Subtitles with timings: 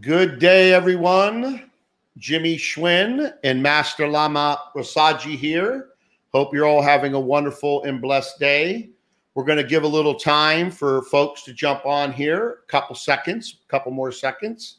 [0.00, 1.70] Good day, everyone.
[2.16, 5.88] Jimmie Schwinn and Master Lama Rasaji here.
[6.32, 8.88] Hope you're all having a wonderful and blessed day.
[9.34, 12.96] We're going to give a little time for folks to jump on here, a couple
[12.96, 14.78] seconds, a couple more seconds.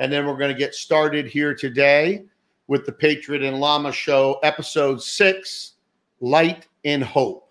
[0.00, 2.24] And then we're going to get started here today
[2.66, 5.74] with the Patriot and Lama Show, episode six
[6.20, 7.48] Light and Hope.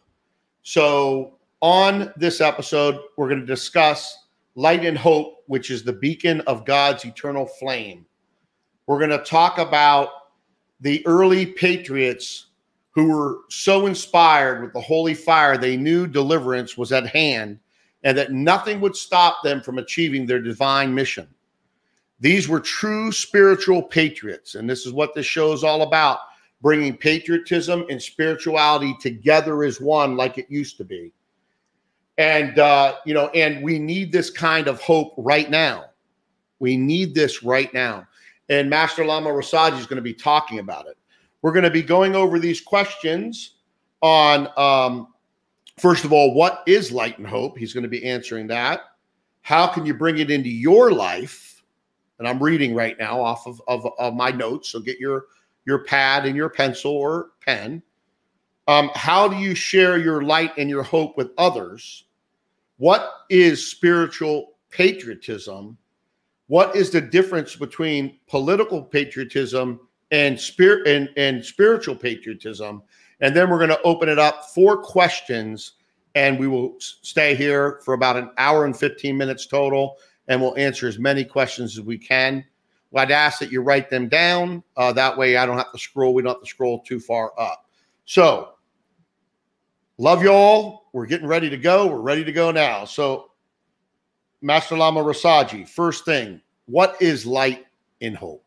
[0.64, 4.27] So, on this episode, we're going to discuss
[4.58, 8.06] light and hope, which is the beacon of God's eternal flame.
[8.88, 10.10] We're going to talk about
[10.82, 12.48] the early patriots
[12.92, 17.60] who were so inspired with the holy fire, they knew deliverance was at hand
[18.04, 21.28] and that nothing would stop them from achieving their divine mission.
[22.20, 24.56] These were true spiritual patriots.
[24.56, 26.18] And this is what this show is all about
[26.64, 31.14] bringing patriotism and spirituality together as one, like it used to be
[32.18, 35.86] and uh, you know, and we need this kind of hope right now.
[36.60, 38.08] We need this right now.
[38.50, 40.98] And Master Lama Rasaji is going to be talking about it.
[41.42, 43.56] We're going to be going over these questions
[44.02, 45.14] on, um,
[45.78, 47.58] first of all, what is light and hope?
[47.58, 48.82] He's going to be answering that.
[49.42, 51.62] How can you bring it into your life?
[52.20, 54.70] And I'm reading right now off of, of, of my notes.
[54.70, 55.26] So get your
[55.66, 57.84] your pad and your pencil or pen.
[58.68, 62.06] Um, how do you share your light and your hope with others?
[62.78, 65.78] What is spiritual patriotism?
[66.48, 69.80] What is the difference between political patriotism
[70.12, 72.84] and spirit and, and spiritual patriotism?
[73.20, 75.74] And then we're going to open it up for questions
[76.16, 79.98] and we will stay here for about an hour and 15 minutes total
[80.28, 82.46] and we'll answer as many questions as we can.
[82.92, 84.64] Well, I'd ask that you write them down.
[84.76, 86.14] Uh, that way I don't have to scroll.
[86.14, 87.66] We don't have to scroll too far up.
[88.06, 88.54] So
[90.00, 90.90] Love you all.
[90.94, 91.88] We're getting ready to go.
[91.88, 92.86] We're ready to go now.
[92.86, 93.32] So,
[94.42, 97.66] Master Lama Rasaji, first thing, what is light
[98.00, 98.46] in hope?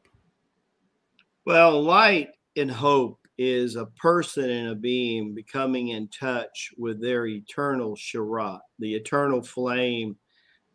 [1.45, 7.27] Well, light in hope is a person and a being becoming in touch with their
[7.27, 10.17] eternal sharat, the eternal flame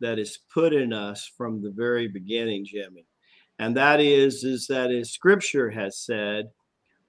[0.00, 3.06] that is put in us from the very beginning, Jimmie.
[3.58, 6.50] And that is, is that as scripture has said,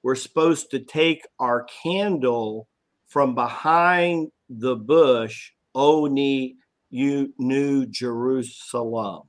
[0.04, 2.70] we're supposed to take our candle
[3.08, 6.56] from behind the bush, Oni
[6.90, 9.24] you New Jerusalem.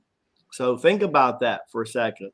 [0.51, 2.31] So think about that for a second.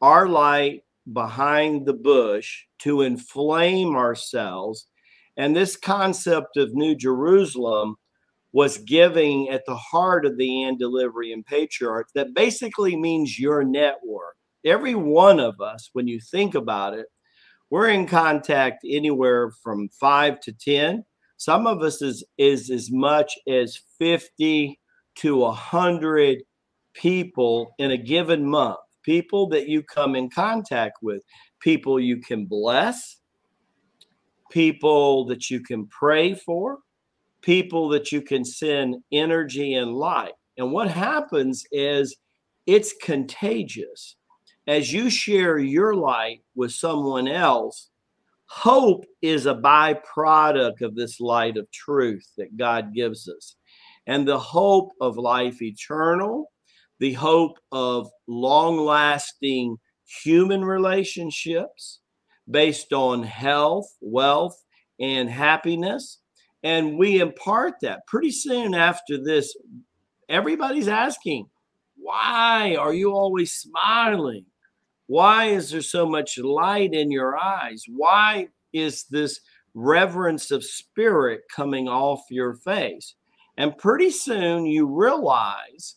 [0.00, 4.88] Our light behind the bush to inflame ourselves.
[5.36, 7.96] And this concept of New Jerusalem
[8.52, 14.36] was giving at the heart of the Antediluvian patriarch that basically means your network.
[14.64, 17.06] Every one of us, when you think about it,
[17.70, 21.04] we're in contact anywhere from five to 10.
[21.36, 24.78] Some of us is, is as much as 50
[25.16, 26.42] to 100
[26.94, 31.22] people in a given month, people that you come in contact with,
[31.60, 33.18] people you can bless,
[34.50, 36.78] people that you can pray for,
[37.42, 40.32] people that you can send energy and light.
[40.56, 42.16] And what happens is
[42.66, 44.16] it's contagious
[44.66, 47.90] as you share your light with someone else,
[48.46, 53.56] hope is a byproduct of this light of truth that God gives us.
[54.06, 56.52] And the hope of life eternal,
[56.98, 59.76] the hope of long lasting
[60.22, 62.00] human relationships
[62.48, 64.62] based on health, wealth,
[65.00, 66.20] and happiness.
[66.62, 69.56] And we impart that pretty soon after this.
[70.28, 71.48] Everybody's asking,
[71.96, 74.46] why are you always smiling?
[75.06, 77.84] Why is there so much light in your eyes?
[77.88, 79.40] Why is this
[79.74, 83.14] reverence of spirit coming off your face?
[83.56, 85.96] And pretty soon you realize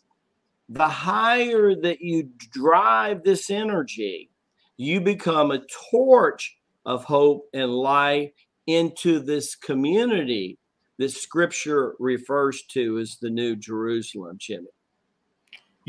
[0.69, 4.29] the higher that you drive this energy,
[4.77, 8.33] you become a torch of hope and light
[8.67, 10.59] into this community
[10.99, 14.67] that scripture refers to as the New Jerusalem, Jimmie.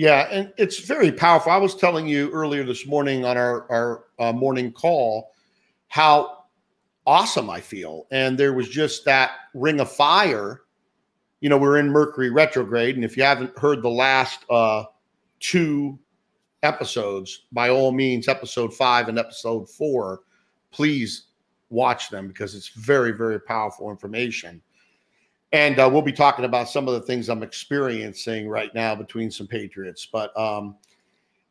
[0.00, 1.52] Yeah, and it's very powerful.
[1.52, 5.34] I was telling you earlier this morning on our our uh, morning call
[5.88, 6.44] how
[7.06, 10.62] awesome I feel, and there was just that ring of fire.
[11.42, 14.84] You know, we're in Mercury retrograde, and if you haven't heard the last uh,
[15.38, 15.98] two
[16.62, 20.20] episodes, by all means, episode five and episode four,
[20.70, 21.26] please
[21.68, 24.62] watch them because it's very, very powerful information.
[25.52, 29.30] And uh, we'll be talking about some of the things I'm experiencing right now between
[29.30, 30.06] some Patriots.
[30.06, 30.76] But, um,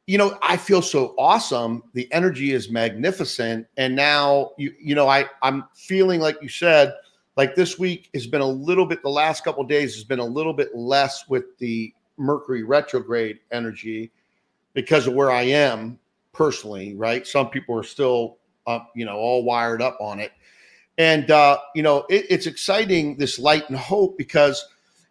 [0.08, 1.84] you know, I feel so awesome.
[1.94, 3.68] The energy is magnificent.
[3.78, 6.94] And now, you, you know, I, I'm feeling like you said,
[7.36, 10.26] like this week has been a little bit, the last couple days has been a
[10.26, 14.12] little bit less with the Mercury retrograde energy.
[14.74, 16.00] because of where I am
[16.32, 17.26] personally, right?
[17.26, 18.38] Some people are still,
[18.68, 20.32] uh, you know, all wired up on it.
[21.00, 24.64] And, uh, you know, it, it's exciting, this light and hope, because,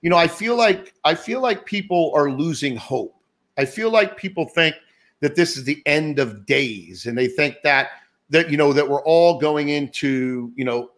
[0.02, 3.16] you know, I feel like, I feel like people are losing hope.
[3.56, 4.76] I feel like people think
[5.20, 7.88] that this is the end of days and they think that,
[8.28, 10.90] that, you know, that we're all going into, you know,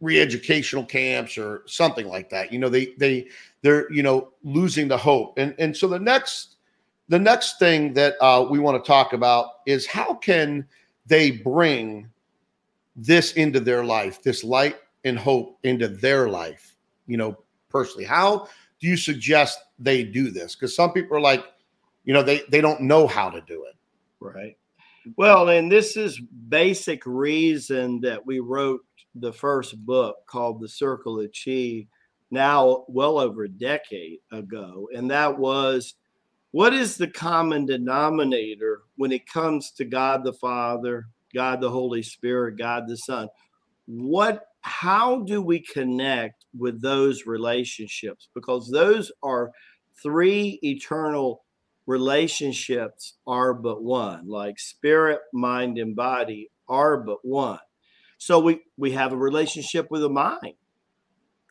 [0.00, 2.52] re-educational camps or something like that.
[2.52, 3.28] You know, they, they,
[3.62, 5.38] they're, you know, losing the hope.
[5.38, 6.56] And, and so the next,
[7.08, 10.66] the next thing that uh, we want to talk about is how can
[11.06, 12.10] they bring
[12.98, 17.38] this into their life, this light and hope into their life, you know,
[17.70, 18.04] personally?
[18.04, 18.48] How
[18.80, 20.54] do you suggest they do this?
[20.54, 21.44] Because some people are like,
[22.04, 23.76] you know, they, they don't know how to do it.
[24.20, 24.56] Right.
[25.16, 28.80] Well, and this is basic reason that we wrote
[29.14, 31.86] the first book called The Circle of Chi
[32.30, 34.88] now well over a decade ago.
[34.94, 35.94] And that was
[36.50, 41.06] what is the common denominator when it comes to God the Father,
[41.38, 43.28] God the Holy Spirit, God the Son?
[43.86, 48.28] What how do we connect with those relationships?
[48.34, 49.52] Because those are
[50.02, 51.44] three eternal
[51.86, 57.60] relationships are but one, like spirit, mind, and body are but one.
[58.18, 60.54] So we we have a relationship with the mind.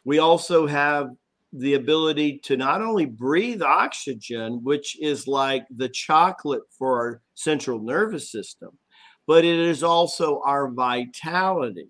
[0.03, 1.11] We also have
[1.53, 7.79] the ability to not only breathe oxygen, which is like the chocolate for our central
[7.79, 8.77] nervous system,
[9.27, 11.89] but it is also our vitality.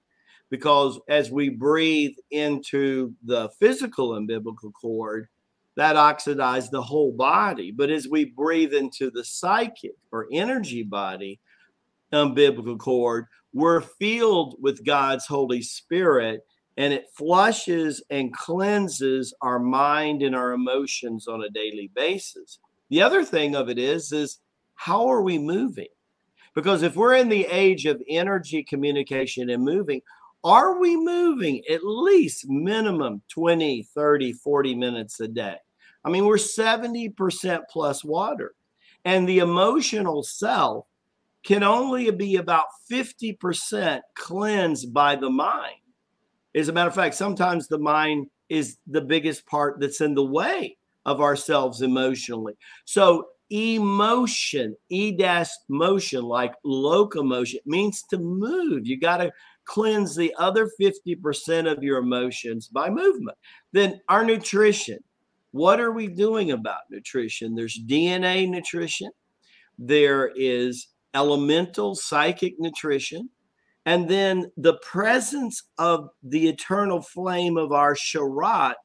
[0.49, 5.27] Because as we breathe into the physical umbilical cord,
[5.75, 7.71] that oxidizes the whole body.
[7.71, 11.39] But as we breathe into the psychic or energy body
[12.11, 16.41] umbilical cord, we're filled with God's Holy Spirit
[16.77, 22.59] and it flushes and cleanses our mind and our emotions on a daily basis.
[22.89, 24.39] The other thing of it is is
[24.75, 25.87] how are we moving?
[26.57, 30.01] Because if we're in the age of energy communication and moving,
[30.43, 35.57] are we moving at least minimum 20, 30, 40 minutes a day?
[36.03, 38.55] I mean, we're 70% plus water.
[39.05, 40.87] And the emotional self
[41.43, 45.75] can only be about 50% cleansed by the mind.
[46.55, 50.25] As a matter of fact, sometimes the mind is the biggest part that's in the
[50.25, 50.75] way
[51.05, 52.57] of ourselves emotionally.
[52.85, 58.85] So, emotion, e dash motion, like locomotion, means to move.
[58.85, 59.31] You got to
[59.65, 63.37] cleanse the other 50% of your emotions by movement.
[63.73, 64.99] Then, our nutrition.
[65.51, 67.55] What are we doing about nutrition?
[67.55, 69.09] There's DNA nutrition,
[69.79, 73.29] there is elemental psychic nutrition,
[73.85, 78.75] and then the presence of the eternal flame of our Sharat,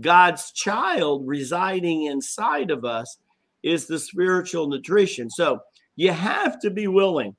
[0.00, 3.18] God's child residing inside of us,
[3.62, 5.30] is the spiritual nutrition.
[5.30, 5.60] So
[5.96, 7.36] you have to be willing.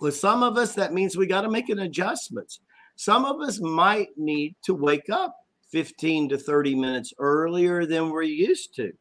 [0.00, 2.60] With some of us, that means we got to make an adjustments.
[2.96, 5.34] Some of us might need to wake up
[5.70, 8.92] 15 to 30 minutes earlier than we're used to.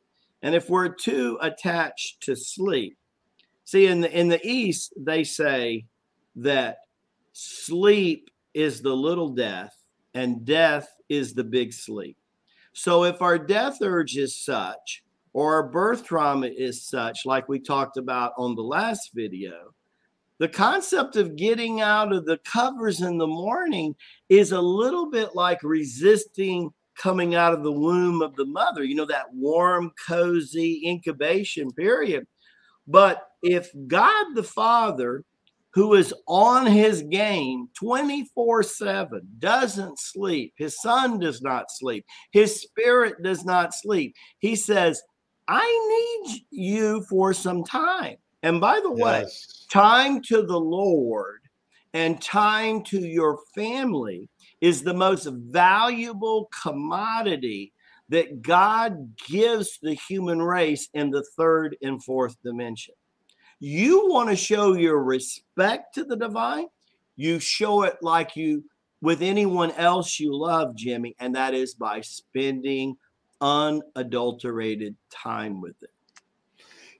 [0.41, 2.97] And if we're too attached to sleep,
[3.65, 5.85] see in the in the East, they say
[6.35, 6.77] that
[7.33, 9.75] sleep is the little death
[10.13, 12.17] and death is the big sleep.
[12.73, 17.97] So if our death urge is such, or birth trauma is such, like we talked
[17.97, 19.73] about on the last video,
[20.39, 23.95] the concept of getting out of the covers in the morning
[24.29, 28.95] is a little bit like resisting coming out of the womb of the mother, you
[28.95, 32.25] know, that warm, cozy incubation period.
[32.87, 35.23] But if God the Father
[35.73, 40.53] who is on his game 24 7, doesn't sleep.
[40.57, 42.05] His son does not sleep.
[42.31, 44.13] His spirit does not sleep.
[44.39, 45.01] He says,
[45.53, 48.15] I need you for some time.
[48.41, 49.03] And by the yes.
[49.03, 49.25] way,
[49.69, 51.41] time to the Lord
[51.93, 54.29] and time to your family
[54.61, 57.73] is the most valuable commodity
[58.07, 62.95] that God gives the human race in the third and fourth dimension.
[63.59, 66.67] You want to show your respect to the divine,
[67.17, 68.63] you show it like you
[69.01, 72.95] with anyone else you love, Jimmie, and that is by spending
[73.41, 75.89] unadulterated time with it.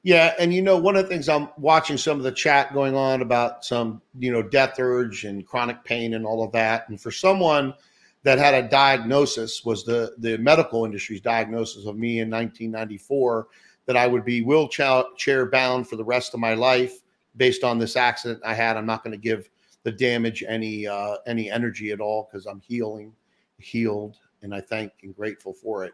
[0.04, 2.96] Yeah, and you know, one of the things I'm watching some of the chat going
[2.96, 6.90] on about some, you know, death urge and chronic pain and all of that.
[6.90, 7.76] And for someone
[8.24, 13.48] that had a diagnosis was the the medical industry's diagnosis of me in 1994
[13.86, 17.02] that I would be wheelchair bound for the rest of my life
[17.38, 18.78] based on this accident I had.
[18.78, 19.50] I'm not going to give
[19.84, 23.14] the damage any uh, any energy at all because I'm healing,
[23.60, 25.94] healed, and I thank and grateful for it.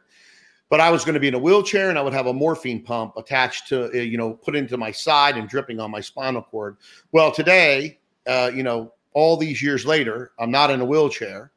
[0.69, 2.83] But I was going to be in a wheelchair and I would have a morphine
[2.83, 6.41] pump attached to, uh, you know, put into my side and dripping on my spinal
[6.41, 6.77] cord.
[7.11, 11.51] Well, today, uh, you know, all these years later, I'm not in a wheelchair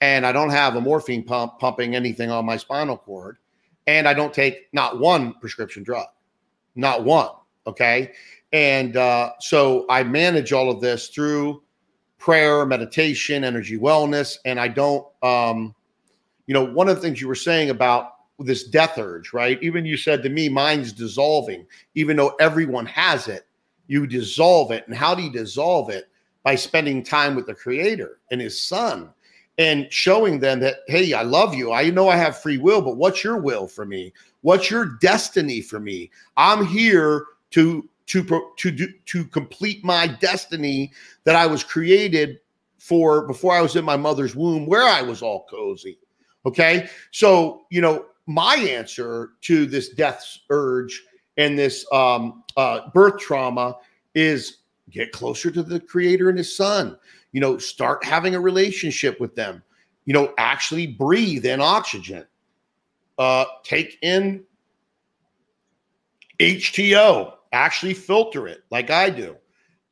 [0.00, 3.36] and I don't have a morphine pump pumping anything on my spinal cord.
[3.86, 6.06] And I don't take not one prescription drug,
[6.74, 7.30] not one.
[7.66, 8.12] Okay.
[8.52, 11.62] And uh, so I manage all of this through
[12.18, 14.38] prayer, meditation, energy wellness.
[14.44, 15.74] And I don't, um,
[16.46, 19.62] you know, one of the things you were saying about this death urge, right?
[19.62, 23.46] Even you said to me, mine's dissolving, even though everyone has it,
[23.86, 24.86] you dissolve it.
[24.86, 26.08] And how do you dissolve it?
[26.42, 29.10] By spending time with the creator and his son
[29.58, 31.70] and showing them that, hey, I love you.
[31.70, 34.14] I know I have free will, but what's your will for me?
[34.40, 36.10] What's your destiny for me?
[36.38, 40.92] I'm here to to to do, to complete my destiny
[41.24, 42.40] that I was created
[42.78, 45.98] for before I was in my mother's womb, where I was all cozy.
[46.46, 51.04] Okay, so you know my answer to this death urge
[51.36, 53.76] and this um, uh, birth trauma
[54.14, 54.58] is
[54.90, 56.98] get closer to the creator and his son.
[57.32, 59.62] You know start having a relationship with them.
[60.04, 62.26] You know actually breathe in oxygen.
[63.18, 64.42] Uh, take in
[66.40, 69.36] H2O actually filter it like i do.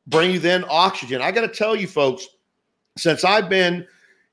[0.07, 1.21] Breathe in oxygen.
[1.21, 2.27] I got to tell you folks
[2.97, 3.87] since i've been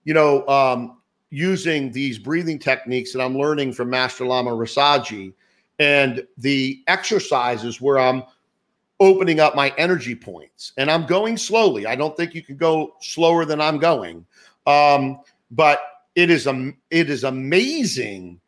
[0.05, 0.97] you know um,
[1.29, 5.33] using these breathing techniques that I'm learning from Master Lama Rasaji
[5.79, 8.23] and the exercises where I'm
[8.99, 11.85] opening up my energy points and I'm going slowly.
[11.85, 14.25] I don't think you can go slower than I'm going.
[14.65, 15.19] Um,
[15.51, 15.79] but
[16.15, 18.39] it is a it is amazing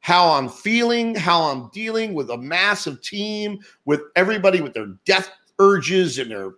[0.00, 5.30] how I'm feeling, how I'm dealing with a massive team, with everybody with their death
[5.60, 6.54] urges and their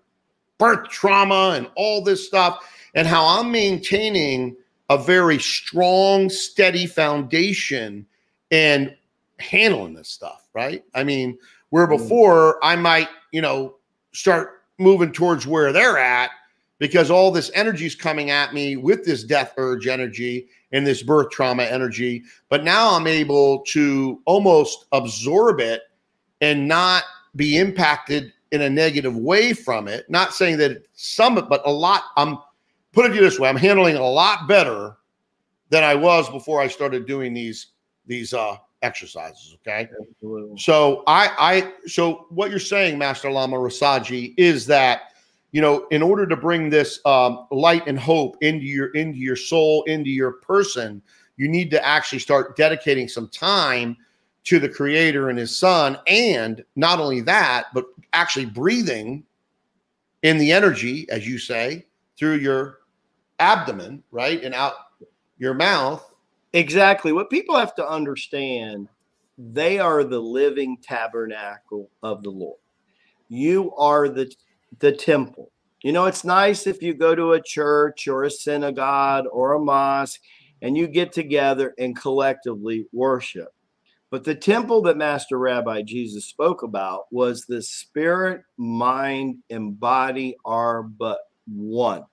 [0.56, 4.56] birth trauma and all this stuff, and how I'm maintaining
[4.90, 8.06] a very strong, steady foundation
[8.50, 8.94] and
[9.38, 10.84] handling this stuff, right?
[10.94, 11.38] I mean,
[11.70, 11.98] where mm.
[11.98, 13.76] before I might, you know,
[14.12, 16.30] start moving towards where they're at
[16.78, 21.02] because all this energy is coming at me with this death urge energy and this
[21.02, 22.22] birth trauma energy.
[22.48, 25.82] But now I'm able to almost absorb it
[26.40, 27.04] and not
[27.36, 30.08] be impacted in a negative way from it.
[30.08, 32.02] Not saying that some, but a lot.
[32.16, 32.38] I'm
[32.94, 34.96] put it this way, I'm handling a lot better
[35.70, 37.68] than I was before I started doing these
[38.06, 39.56] these uh exercises.
[39.60, 39.88] Okay.
[40.12, 40.58] Absolutely.
[40.58, 45.10] So I I so what you're saying, Master Lama Rasaji, is that
[45.52, 49.36] you know, in order to bring this um, light and hope into your into your
[49.36, 51.00] soul, into your person,
[51.36, 53.96] you need to actually start dedicating some time
[54.44, 59.24] to the creator and his son and not only that but actually breathing
[60.22, 61.86] in the energy as you say
[62.18, 62.80] through your
[63.38, 64.42] abdomen, right?
[64.42, 64.74] And out
[65.38, 66.08] your mouth.
[66.52, 67.12] Exactly.
[67.12, 68.88] What people have to understand,
[69.36, 72.58] they are the living tabernacle of the Lord.
[73.28, 74.32] You are the
[74.78, 75.50] the temple.
[75.82, 79.60] You know, it's nice if you go to a church or a synagogue or a
[79.60, 80.20] mosque
[80.62, 83.48] and you get together and collectively worship.
[84.10, 90.36] But the temple that Master Rabbi Jesus spoke about was the spirit, mind, and body
[90.44, 92.04] are but one.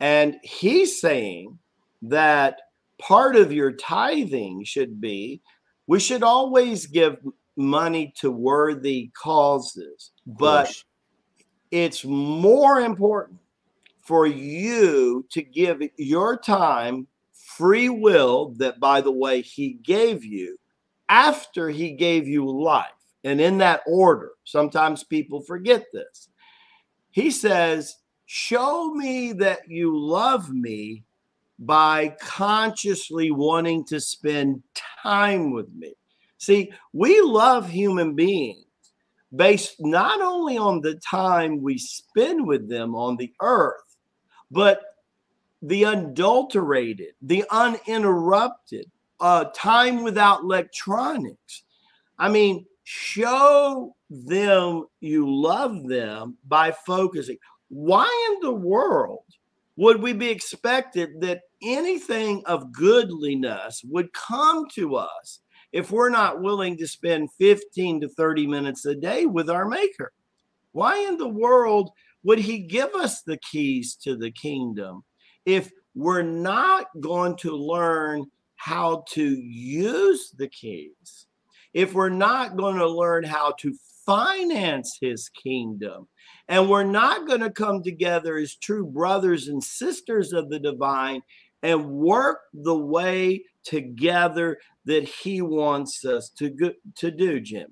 [0.00, 1.58] And he's saying
[2.02, 2.60] that
[2.98, 5.40] part of your tithing should be
[5.86, 7.18] we should always give
[7.56, 10.72] money to worthy causes, but
[11.70, 13.38] it's more important
[14.02, 20.58] for you to give your time free will that by the way he gave you
[21.08, 22.86] after he gave you life.
[23.24, 26.28] And in that order sometimes people forget this.
[27.10, 27.96] He says
[28.26, 31.04] show me that you love me
[31.58, 34.62] by consciously wanting to spend
[35.02, 35.94] time with me.
[36.38, 38.64] See, we love human beings
[39.34, 43.96] based not only on the time we spend with them on the earth,
[44.50, 44.82] but
[45.62, 48.90] the unadulterated, the uninterrupted
[49.20, 51.62] uh, time without electronics.
[52.18, 59.24] I mean, show them you love them by focusing why in the world
[59.76, 65.40] would we be expected that anything of goodliness would come to us
[65.72, 70.12] if we're not willing to spend 15 to 30 minutes a day with our maker?
[70.72, 71.90] Why in the world
[72.22, 75.04] would he give us the keys to the kingdom
[75.44, 81.26] if we're not going to learn how to use the keys?
[81.74, 83.74] If we're not going to learn how to
[84.06, 86.08] finance his kingdom,
[86.48, 91.22] and we're not going to come together as true brothers and sisters of the divine
[91.62, 97.68] and work the way together that he wants us to go, to do, Jim.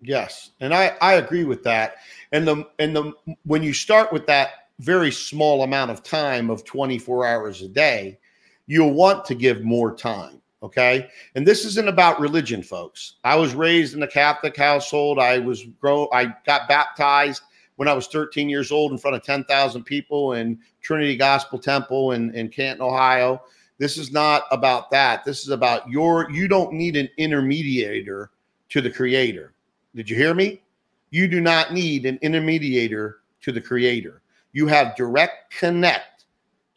[0.00, 1.96] Yes, and I I agree with that.
[2.32, 3.12] And the and the
[3.44, 8.18] when you start with that very small amount of time of 24 hours a day,
[8.66, 10.40] you'll want to give more time.
[10.62, 11.08] Okay.
[11.34, 13.14] And this isn't about religion, folks.
[13.24, 15.18] I was raised in a Catholic household.
[15.18, 17.42] I was grow I got baptized
[17.76, 22.12] when I was 13 years old in front of 10,000 people in Trinity Gospel Temple
[22.12, 23.42] in, in Canton, Ohio.
[23.78, 25.24] This is not about that.
[25.24, 28.28] This is about your, you don't need an intermediator
[28.70, 29.52] to the creator.
[29.94, 30.62] Did you hear me?
[31.10, 34.22] You do not need an intermediator to the creator.
[34.52, 36.24] You have direct connect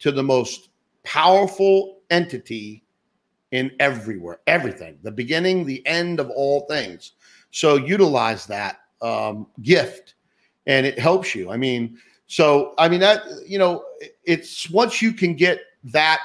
[0.00, 0.68] to the most
[1.02, 2.84] powerful entity
[3.50, 7.12] in everywhere, everything, the beginning, the end of all things.
[7.50, 10.14] So utilize that um, gift
[10.70, 11.50] and it helps you.
[11.50, 11.98] I mean,
[12.28, 13.84] so I mean that you know,
[14.24, 16.20] it's once you can get that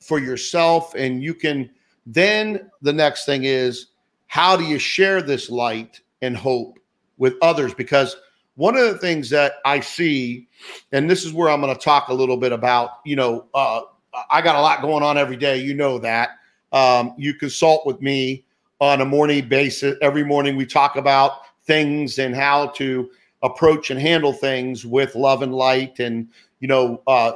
[0.00, 1.68] for yourself and you can
[2.06, 3.88] then the next thing is
[4.28, 6.78] how do you share this light and hope
[7.18, 8.16] with others because
[8.54, 10.48] one of the things that I see,
[10.92, 13.82] and this is where I'm going to talk a little bit about, you know, uh,
[14.30, 15.58] I got a lot going on every day.
[15.58, 16.30] You know that.
[16.72, 18.44] Um, you consult with me
[18.80, 19.96] on a morning basis.
[20.02, 23.08] Every morning we talk about things and how to
[23.42, 26.28] approach and handle things with love and light and,
[26.60, 27.32] you know, uh,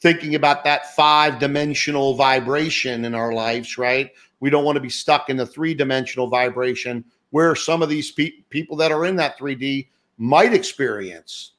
[0.00, 4.12] thinking about that five dimensional vibration in our lives, right?
[4.40, 8.10] We don't want to be stuck in the three dimensional vibration where some of these
[8.10, 11.52] pe- people that are in that 3D might experience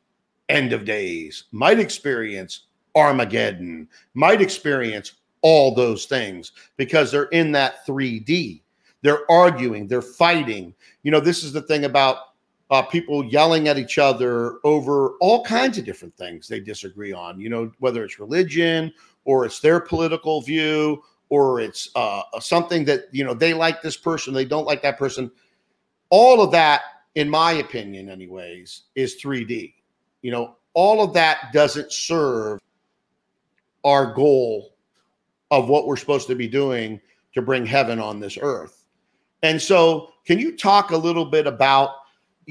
[0.49, 7.85] end of days, might experience Armageddon, might experience all those things because they're in that
[7.87, 8.61] 3D.
[9.01, 10.75] They're arguing, they're fighting.
[11.03, 12.30] You know, this is the thing about
[12.71, 17.39] uh, people yelling at each other over all kinds of different things they disagree on,
[17.39, 18.91] you know, whether it's religion
[19.25, 23.97] or it's their political view or it's uh, something that, you know, they like this
[23.97, 25.29] person, they don't like that person.
[26.09, 26.81] All of that,
[27.15, 29.73] in my opinion, anyways, is 3D.
[30.21, 32.59] You know, all of that doesn't serve
[33.83, 34.75] our goal
[35.51, 37.01] of what we're supposed to be doing
[37.33, 38.85] to bring heaven on this earth.
[39.43, 41.89] And so, can you talk a little bit about,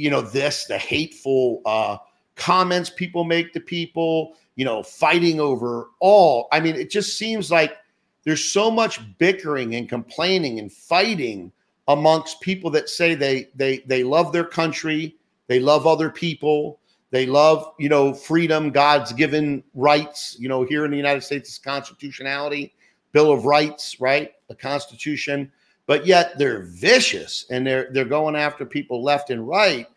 [0.01, 1.99] you know, this, the hateful uh,
[2.37, 6.49] comments people make to people, you know, fighting over all?
[6.53, 7.77] I mean, it just seems like
[8.25, 11.53] there's so much bickering and complaining and fighting
[11.89, 15.17] amongst people that say they they they love their country,
[15.49, 20.37] they love other people, they love, you know, freedom, God's given rights.
[20.39, 22.73] You know, here in the United States, it's constitutionality,
[23.13, 24.33] Bill of Rights, right?
[24.49, 25.51] The Constitution.
[25.87, 29.89] But yet they're vicious and they're they're going after people left and right.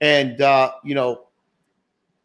[0.00, 1.26] And uh, you know,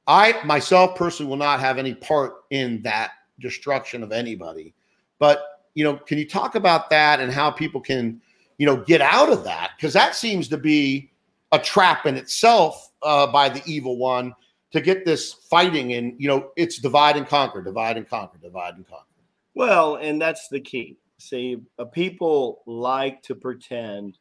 [0.07, 4.73] I myself personally will not have any part in that destruction of anybody.
[5.17, 5.43] But
[5.73, 8.21] you know, can you talk about that and how people can,
[8.57, 9.71] you know, get out of that?
[9.75, 11.11] Because that seems to be
[11.51, 14.33] a trap in itself uh, by the evil one
[14.71, 18.75] to get this fighting and you know it's divide and conquer divide and conquer divide
[18.75, 19.05] and conquer
[19.53, 21.57] well and that's the key see
[21.93, 24.17] people like to pretend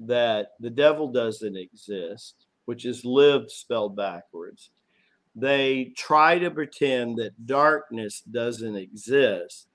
[0.00, 4.70] that the devil doesn't exist which is lived spelled backwards
[5.34, 9.68] they try to pretend that darkness doesn't exist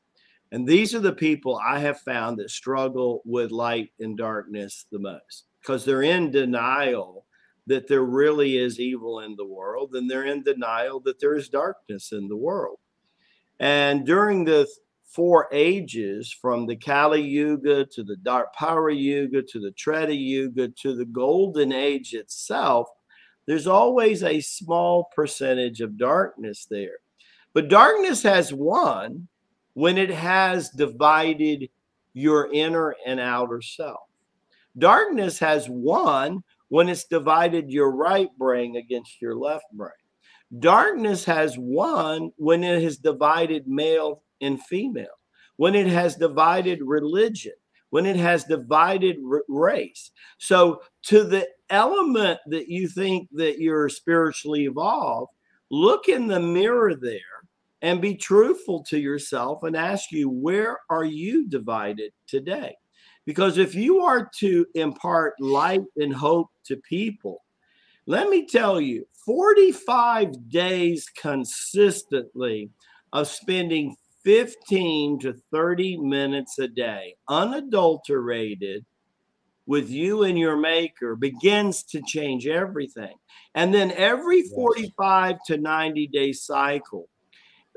[0.52, 5.00] and these are the people i have found that struggle with light and darkness the
[5.00, 7.26] most because they're in denial
[7.68, 11.50] that there really is evil in the world and they're in denial that there is
[11.50, 12.80] darkness in the world.
[13.60, 14.68] And during the
[15.08, 20.96] four ages, from the Kali Yuga to the Dwapara Yuga to the Treta Yuga to
[20.96, 22.90] the Golden Age itself,
[23.46, 26.98] there's always a small percentage of darkness there.
[27.54, 29.28] But darkness has won
[29.74, 31.70] when it has divided
[32.14, 34.02] your inner and outer self.
[34.78, 39.92] Darkness has won when it's divided your right brain against your left brain.
[40.60, 45.08] Darkness has won when it has divided male and female,
[45.58, 47.54] when it has divided religion,
[47.90, 50.12] when it has divided race.
[50.38, 55.32] So, to the element that you think that you're spiritually evolved,
[55.70, 57.20] look in the mirror there
[57.82, 62.76] and be truthful to yourself and ask you, where are you divided today?
[63.26, 67.44] Because if you are to impart light and hope to people,
[68.06, 72.70] let me tell you 45 days consistently
[73.12, 73.96] of spending
[74.28, 78.86] 15 to 30 minutes a day, unadulterated,
[79.66, 83.16] with you and your maker begins to change everything.
[83.56, 87.08] And then every 45 to 90 day cycle,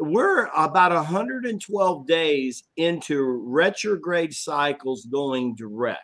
[0.00, 6.00] we're about 112 days into retrograde cycles going direct.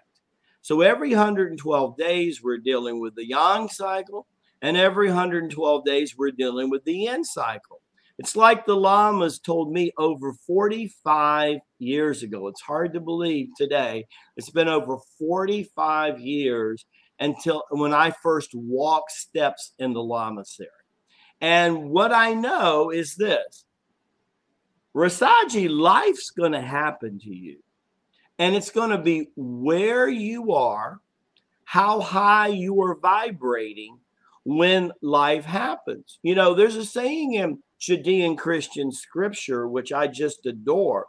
[0.63, 4.29] So every 112 days, we're dealing with the yang cycle,
[4.63, 7.76] and every 112 days, we're dealing with the yin cycle.
[8.19, 12.49] It's like the lamas told me over 45 years ago.
[12.49, 14.07] It's hard to believe today.
[14.37, 16.87] It's been over 45 years
[17.21, 20.67] until when I first walked steps in the lamasery.
[21.41, 23.65] And what I know is this
[24.95, 27.59] Rasaji, life's going to happen to you.
[28.39, 31.01] And it's going to be where you are,
[31.65, 33.99] how high you are vibrating
[34.45, 36.19] when life happens.
[36.23, 41.07] You know, there's a saying in Judean Christian scripture, which I just adore.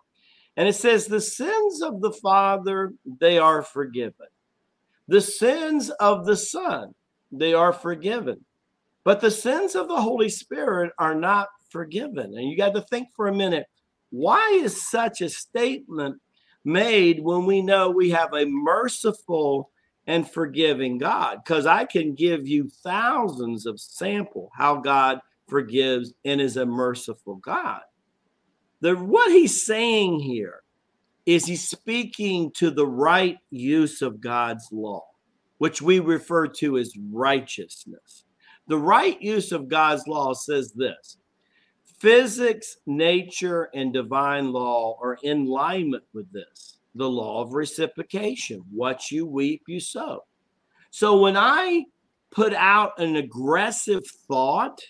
[0.56, 4.28] And it says, The sins of the Father, they are forgiven.
[5.08, 6.94] The sins of the Son,
[7.32, 8.46] they are forgiven.
[9.04, 12.34] But the sins of the Holy Spirit are not forgiven.
[12.38, 13.68] And you got to think for a minute
[14.10, 16.20] why is such a statement
[16.64, 19.70] made when we know we have a merciful
[20.08, 21.40] and forgiving God?
[21.44, 27.36] Because I can give you thousands of sample how God forgives and is a merciful
[27.36, 27.82] God.
[28.82, 30.62] The what he's saying here
[31.26, 35.04] is he's speaking to the right use of God's law,
[35.58, 38.24] which we refer to as righteousness.
[38.68, 41.18] The right use of God's law says this
[42.00, 48.64] physics, nature, and divine law are in alignment with this the law of reciprocation.
[48.72, 50.24] What you weep, you sow.
[50.90, 51.86] So when I
[52.32, 54.82] put out an aggressive thought,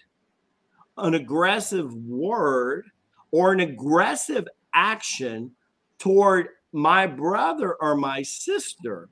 [0.98, 2.86] an aggressive word
[3.32, 5.52] or an aggressive action
[6.00, 9.10] toward my brother or my sister,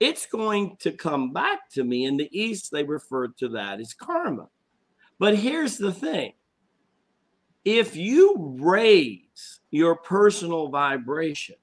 [0.00, 2.04] it's going to come back to me.
[2.04, 4.48] In the East, they refer to that as karma.
[5.18, 6.32] But here's the thing
[7.64, 11.56] if you raise your personal vibration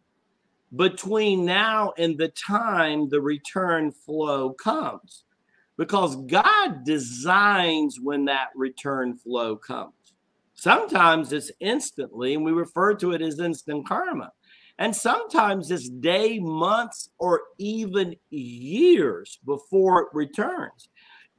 [0.75, 5.23] between now and the time the return flow comes,
[5.77, 9.93] because God designs when that return flow comes.
[10.53, 14.31] Sometimes it's instantly, and we refer to it as instant karma.
[14.77, 20.89] And sometimes it's day, months, or even years before it returns.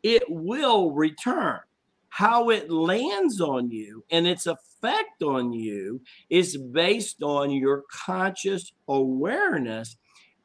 [0.03, 1.61] It will return.
[2.09, 8.73] How it lands on you and its effect on you is based on your conscious
[8.89, 9.97] awareness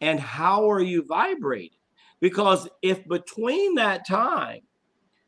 [0.02, 1.78] and how are you vibrating.
[2.22, 4.62] Because if between that time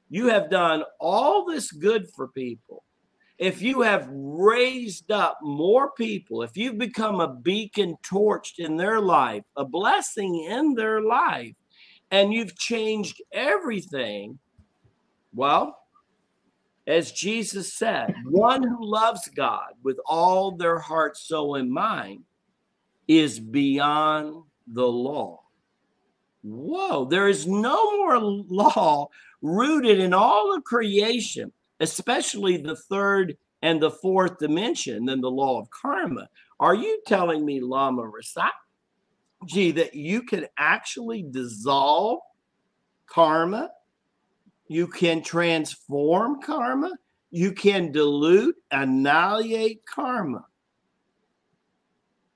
[0.09, 2.83] you have done all this good for people,
[3.39, 9.01] if you have raised up more people, if you've become a beacon torched in their
[9.01, 11.55] life, a blessing in their life,
[12.11, 14.37] and you've changed everything,
[15.33, 15.79] well,
[16.85, 22.23] as Jesus said, one who loves God with all their heart, soul, and mind
[23.07, 25.42] is beyond the law.
[26.43, 29.09] Whoa, there is no more law
[29.41, 35.59] rooted in all of creation, especially the third and the fourth dimension than the law
[35.59, 36.27] of karma.
[36.59, 42.19] Are you telling me, Lama Rasaji, that you can actually dissolve
[43.07, 43.71] karma?
[44.67, 46.91] You can transform karma?
[47.31, 50.45] You can dilute, annihilate karma.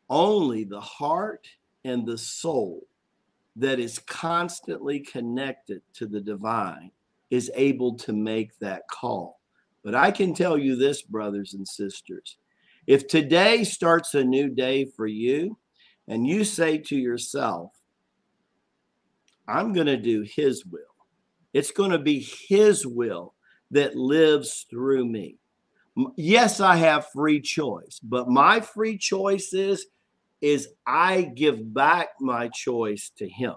[0.09, 1.47] Only the heart
[1.83, 2.87] and the soul
[3.57, 6.91] that is constantly connected to the divine
[7.29, 9.39] is able to make that call.
[9.83, 12.37] But I can tell you this, brothers and sisters
[12.87, 15.57] if today starts a new day for you,
[16.07, 17.73] and you say to yourself,
[19.45, 20.79] I'm going to do His will,
[21.53, 23.33] it's going to be His will
[23.71, 25.35] that lives through me.
[26.15, 29.87] Yes, I have free choice, but my free choice is
[30.41, 33.55] is I give back my choice to him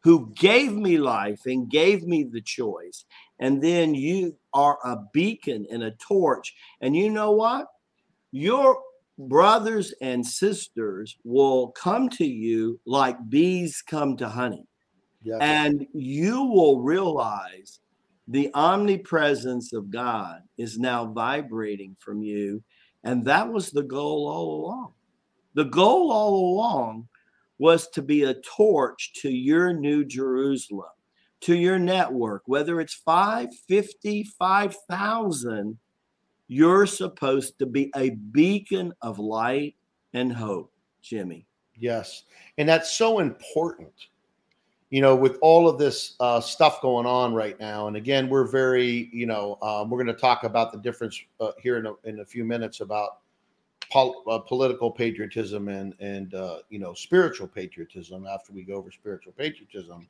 [0.00, 3.04] who gave me life and gave me the choice.
[3.40, 6.54] And then you are a beacon and a torch.
[6.80, 7.66] And you know what?
[8.30, 8.78] Your
[9.18, 14.66] brothers and sisters will come to you like bees come to honey.
[15.22, 15.38] Yes.
[15.40, 17.80] And you will realize
[18.28, 22.62] the omnipresence of God is now vibrating from you.
[23.02, 24.92] And that was the goal all along.
[25.54, 27.08] The goal all along
[27.58, 30.90] was to be a torch to your new Jerusalem,
[31.40, 35.78] to your network, whether it's 5, 50, 5,000,
[36.46, 39.74] you're supposed to be a beacon of light
[40.14, 41.46] and hope, Jimmie.
[41.76, 42.24] Yes.
[42.56, 43.92] And that's so important
[44.90, 48.46] you know, with all of this uh, stuff going on right now, and again, we're
[48.46, 51.92] very, you know, um, we're going to talk about the difference uh, here in a,
[52.04, 53.18] in a few minutes about
[53.90, 58.90] pol- uh, political patriotism and and uh, you know spiritual patriotism after we go over
[58.90, 60.08] spiritual patriotism.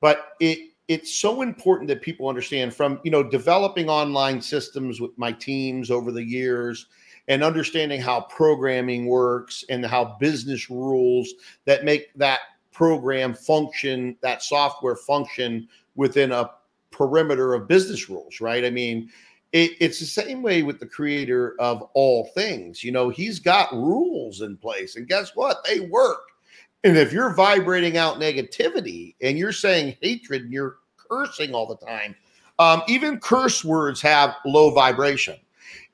[0.00, 5.16] But it it's so important that people understand from you know developing online systems with
[5.16, 6.86] my teams over the years
[7.28, 12.40] and understanding how programming works and how business rules that make that
[12.72, 16.50] program function, that software function within a
[16.92, 18.64] perimeter of business rules, right?
[18.64, 19.10] I mean,
[19.56, 22.84] it, it's the same way with the creator of all things.
[22.84, 25.64] You know, he's got rules in place, and guess what?
[25.64, 26.20] They work.
[26.84, 30.76] And if you're vibrating out negativity and you're saying hatred and you're
[31.08, 32.14] cursing all the time,
[32.58, 35.36] um, even curse words have low vibration.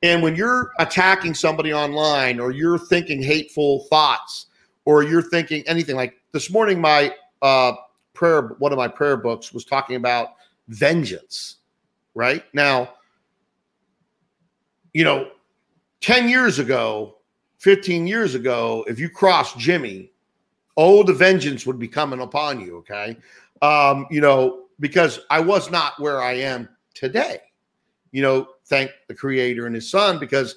[0.03, 4.47] And when you're attacking somebody online or you're thinking hateful thoughts
[4.85, 7.75] or you're thinking anything like this morning, my uh,
[8.13, 10.31] prayer, one of my prayer books was talking about
[10.67, 11.59] vengeance,
[12.15, 12.45] right?
[12.53, 12.95] Now,
[14.93, 15.31] you know,
[16.01, 17.19] 10 years ago,
[17.59, 20.11] 15 years ago, if you crossed Jimmie,
[20.77, 23.17] oh, the vengeance would be coming upon you, okay?
[23.61, 27.41] Um, you know, because I was not where I am today.
[28.11, 30.57] You know, thank the creator and his son, because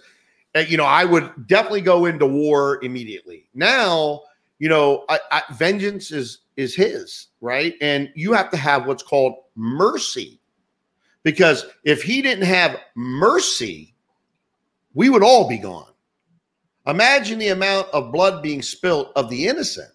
[0.56, 3.50] uh, you know, I would definitely go into war immediately.
[3.54, 4.22] Now,
[4.60, 7.76] you know, I, I, vengeance is is his, right?
[7.82, 10.40] And you have to have what's called mercy,
[11.24, 13.95] because if he didn't have mercy,
[14.96, 15.92] we would all be gone.
[16.88, 19.92] Imagine the amount of blood being spilt of the innocent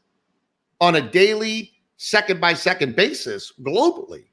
[0.80, 4.24] on a daily, second by second basis globally.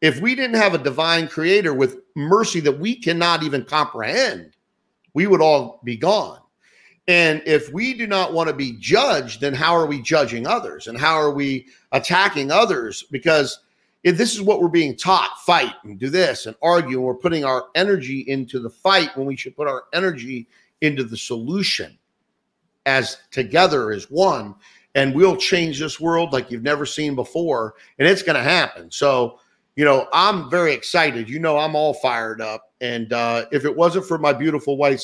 [0.00, 4.56] If we didn't have a divine creator with mercy that we cannot even comprehend,
[5.14, 6.38] we would all be gone.
[7.08, 10.86] And if we do not want to be judged, then how are we judging others?
[10.86, 13.04] And how are we attacking others?
[13.10, 13.58] Because
[14.02, 17.14] if this is what we're being taught fight and do this and argue, and we're
[17.14, 20.48] putting our energy into the fight when we should put our energy
[20.80, 21.98] into the solution
[22.86, 24.54] as together as one.
[24.94, 27.74] And we'll change this world like you've never seen before.
[27.98, 28.90] And it's going to happen.
[28.90, 29.38] So,
[29.76, 31.28] you know, I'm very excited.
[31.28, 32.72] You know, I'm all fired up.
[32.80, 35.00] And uh, if it wasn't for my beautiful wife,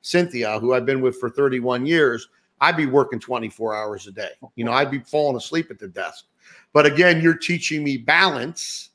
[0.00, 2.28] Cynthia, who I've been with for 31 years,
[2.60, 4.30] I'd be working 24 hours a day.
[4.56, 6.24] You know, I'd be falling asleep at the desk.
[6.72, 8.90] But again, you're teaching me balance.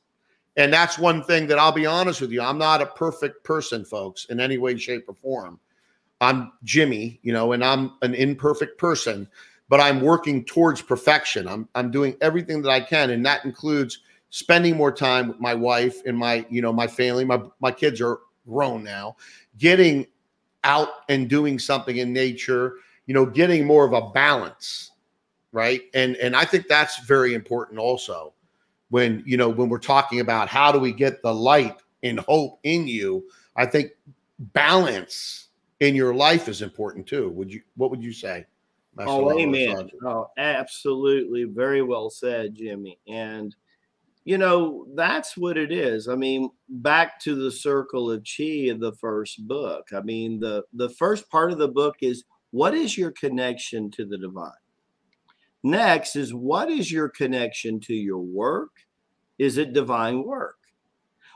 [0.56, 2.40] And that's one thing that I'll be honest with you.
[2.40, 5.58] I'm not a perfect person, folks, in any way, shape, or form.
[6.20, 9.28] I'm Jimmie, you know, and I'm an imperfect person,
[9.68, 11.48] but I'm working towards perfection.
[11.48, 13.98] I'm I'm doing everything that I can, and that includes
[14.30, 17.24] spending more time with my wife and my, you know, my family.
[17.24, 19.16] My my kids are grown now,
[19.58, 20.06] getting
[20.62, 24.92] out and doing something in nature, you know, getting more of a balance,
[25.54, 25.82] right?
[25.94, 28.34] And and I think that's very important also
[28.90, 32.58] when, you know, when we're talking about how do we get the light and hope
[32.64, 33.24] in you,
[33.56, 33.92] I think
[34.52, 35.48] balance
[35.80, 37.30] in your life is important too.
[37.30, 38.44] Would you what would you say?
[38.98, 39.90] Oh, amen.
[40.04, 41.44] Oh, absolutely.
[41.44, 42.98] Very well said, Jimmie.
[43.08, 43.54] And
[44.24, 48.80] you know that's what it is i mean back to the circle of chi in
[48.80, 52.96] the first book i mean the the first part of the book is what is
[52.96, 54.50] your connection to the divine
[55.64, 58.70] next is what is your connection to your work
[59.38, 60.56] is it divine work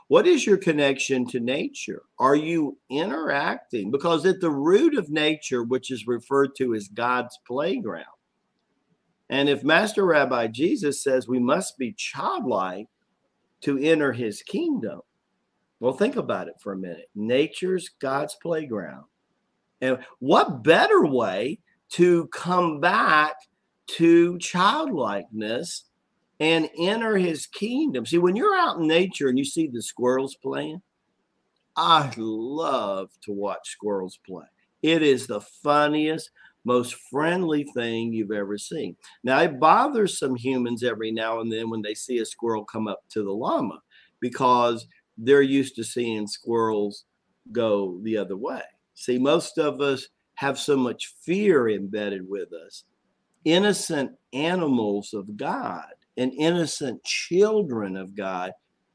[0.07, 5.63] what is your connection to nature are you interacting because at the root of nature
[5.63, 8.05] which is referred to as god's playground
[9.29, 12.87] and if Master Rabbi Jesus says we must be childlike
[13.61, 15.01] to enter his kingdom,
[15.79, 17.09] well, think about it for a minute.
[17.15, 19.05] Nature's God's playground.
[19.81, 21.59] And what better way
[21.91, 23.35] to come back
[23.97, 25.85] to childlikeness
[26.39, 28.05] and enter his kingdom?
[28.05, 30.81] See, when you're out in nature and you see the squirrels playing,
[31.75, 34.45] I love to watch squirrels play.
[34.81, 36.29] It is the funniest,
[36.65, 38.95] most friendly thing you've ever seen.
[39.23, 42.87] Now, it bothers some humans every now and then when they see a squirrel come
[42.87, 43.79] up to the lama
[44.19, 44.85] because
[45.17, 47.05] they're used to seeing squirrels
[47.51, 48.61] go the other way.
[48.95, 52.83] See, most of us have so much fear embedded with us.
[53.45, 58.51] Innocent animals of God and innocent children of God,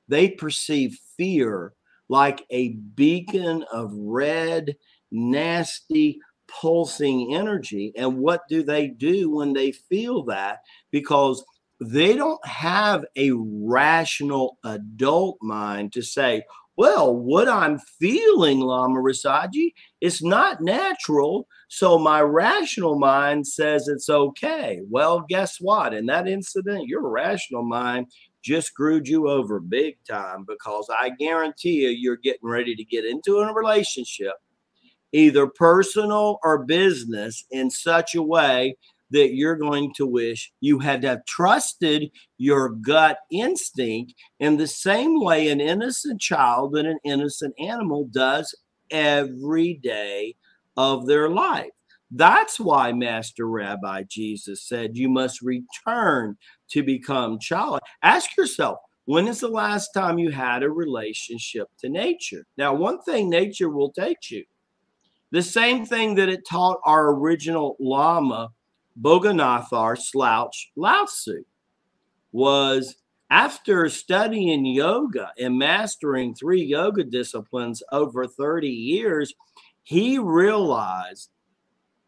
[0.08, 1.72] they perceive fear
[2.08, 4.76] like a beacon of red,
[5.10, 7.92] nasty pulsing energy.
[7.96, 10.58] And what do they do when they feel that?
[10.90, 11.44] Because
[11.80, 16.42] they don't have a rational adult mind to say,
[16.76, 21.46] well, what I'm feeling, Lama Rasaji, it's not natural.
[21.76, 24.80] So my rational mind says it's okay.
[24.88, 25.92] Well, guess what?
[25.92, 28.06] In that incident, your rational mind
[28.44, 33.04] just screwed you over big time because I guarantee you, you're getting ready to get
[33.04, 34.34] into a relationship,
[35.10, 38.76] either personal or business, in such a way
[39.10, 42.08] that you're going to wish you had to have trusted
[42.38, 48.54] your gut instinct in the same way an innocent child and an innocent animal does
[48.92, 50.36] every day
[50.76, 51.70] of their life.
[52.10, 56.36] That's why Master Rabbi Jesus said you must return
[56.70, 57.80] to become child.
[58.02, 62.46] Ask yourself, when is the last time you had a relationship to nature?
[62.56, 64.44] Now, one thing nature will teach you
[65.30, 68.50] the same thing that it taught our original Lama,
[69.00, 71.42] Boganathar Slouch Lao Tzu,
[72.30, 72.94] was
[73.30, 79.34] after studying yoga and mastering three yoga disciplines over 30 years,
[79.84, 81.30] he realized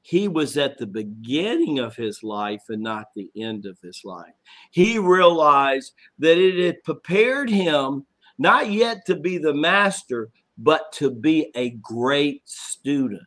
[0.03, 4.35] he was at the beginning of his life and not the end of his life.
[4.71, 8.07] He realized that it had prepared him
[8.39, 13.27] not yet to be the master, but to be a great student.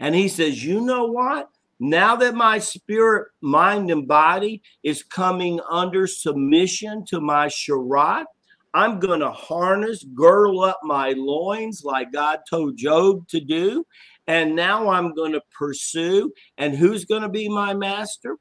[0.00, 1.48] And he says, You know what?
[1.80, 8.26] Now that my spirit, mind, and body is coming under submission to my Sharat,
[8.74, 13.84] I'm going to harness, girdle up my loins like God told Job to do.
[14.26, 16.32] And now I'm going to pursue.
[16.56, 18.36] And who's going to be my master?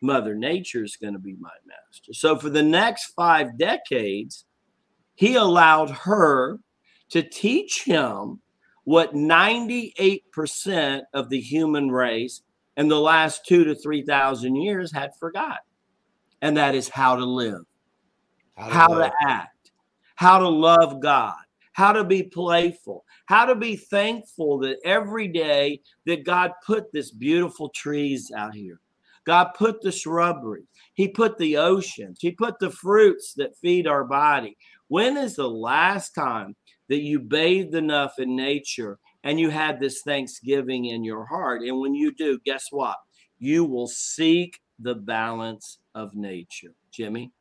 [0.00, 2.12] Mother Nature is going to be my master.
[2.12, 4.44] So for the next five decades,
[5.14, 6.58] he allowed her
[7.10, 8.40] to teach him
[8.84, 12.42] what 98% of the human race
[12.76, 15.60] in the last two to 3,000 years had forgot.
[16.42, 17.62] And that is how to live,
[18.56, 19.55] how to, how to act
[20.16, 21.36] how to love God,
[21.72, 27.10] how to be playful, how to be thankful that every day that God put this
[27.10, 28.80] beautiful trees out here.
[29.24, 30.62] God put the shrubbery.
[30.94, 32.18] He put the oceans.
[32.20, 34.56] He put the fruits that feed our body.
[34.88, 36.54] When is the last time
[36.88, 41.62] that you bathed enough in nature and you had this thanksgiving in your heart?
[41.62, 42.96] And when you do, guess what?
[43.38, 46.72] You will seek the balance of nature.
[46.92, 47.32] Jimmy?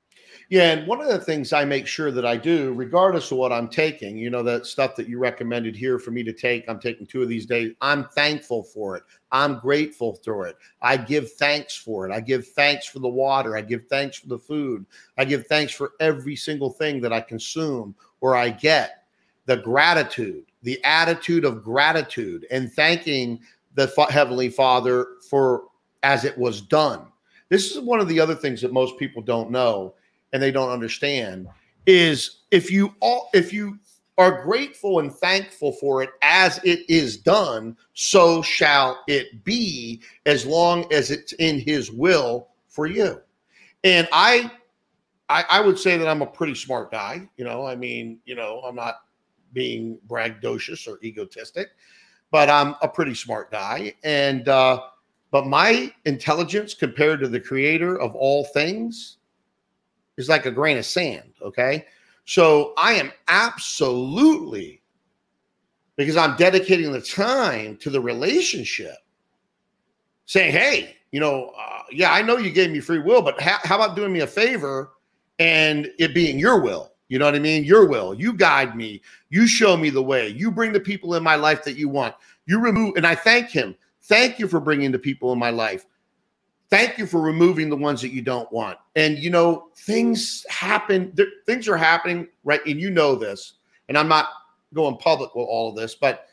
[0.50, 3.52] Yeah, and one of the things I make sure that I do, regardless of what
[3.52, 6.80] I'm taking, you know, that stuff that you recommended here for me to take, I'm
[6.80, 7.74] taking two of these days.
[7.82, 9.04] I'm thankful for it.
[9.32, 10.58] I'm grateful for it.
[10.82, 12.14] I give thanks for it.
[12.14, 13.58] I give thanks for the water.
[13.58, 14.86] I give thanks for the food.
[15.18, 19.04] I give thanks for every single thing that I consume or I get.
[19.46, 23.40] The gratitude, the attitude of gratitude, and thanking
[23.76, 25.66] the Heavenly Father for
[26.02, 27.02] as it was done.
[27.50, 29.94] This is one of the other things that most people don't know
[30.36, 31.48] and they don't understand
[31.86, 33.80] is if you all if you
[34.18, 40.46] are grateful and thankful for it as it is done, so shall it be as
[40.46, 43.22] long as it's in his will for you.
[43.86, 44.52] And I
[45.30, 47.30] I, I would say that I'm a pretty smart guy.
[47.38, 48.96] You know, I mean, you know, I'm not
[49.54, 51.70] being braggadocious or egotistic,
[52.30, 53.94] but I'm a pretty smart guy.
[54.04, 54.82] And uh,
[55.32, 59.20] but my intelligence compared to the creator of all things
[60.18, 61.34] is like a grain of sand.
[61.42, 61.86] Okay.
[62.26, 64.82] So I am absolutely,
[65.96, 68.96] because I'm dedicating the time to the relationship,
[70.26, 73.62] saying, hey, you know, uh, yeah, I know you gave me free will, but ha-
[73.64, 74.92] how about doing me a favor
[75.40, 76.92] and it being your will?
[77.08, 77.64] You know what I mean?
[77.64, 78.16] Your will.
[78.16, 79.02] You guide me.
[79.30, 80.30] You show me the way.
[80.30, 82.16] You bring the people in my life that you want.
[82.48, 83.76] You remove, and I thank him.
[84.02, 85.86] Thank you for bringing the people in my life.
[86.70, 88.78] Thank you for removing the ones that you don't want.
[88.96, 92.62] And you know, things happen, things are happening, right?
[92.66, 93.54] And you know this,
[93.88, 94.30] and I'm not
[94.74, 96.28] going public with all of this, but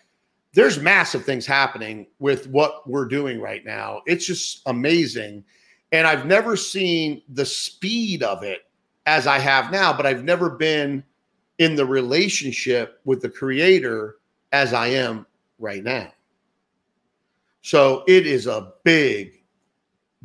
[0.55, 4.03] there's massive things happening with what we're doing right now.
[4.07, 5.45] It's just amazing.
[5.93, 8.61] And I've never seen the speed of it
[9.07, 11.03] as I have now, but I've never been
[11.59, 14.17] in the relationship with the creator
[14.53, 15.27] as I am
[15.59, 16.13] right now.
[17.63, 19.42] So it is a big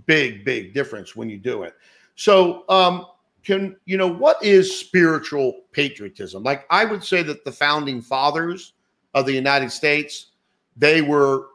[0.05, 1.73] big, big difference when you do it.
[2.15, 3.05] So, um,
[3.43, 6.43] can you know what is spiritual patriotism?
[6.43, 8.73] Like I would say that the founding fathers
[9.13, 10.31] of the United States,
[10.75, 11.47] they were,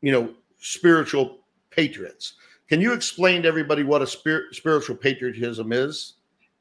[0.00, 2.34] you know, spiritual patriots.
[2.68, 6.14] Can you explain to everybody what a spirit, spiritual patriotism is?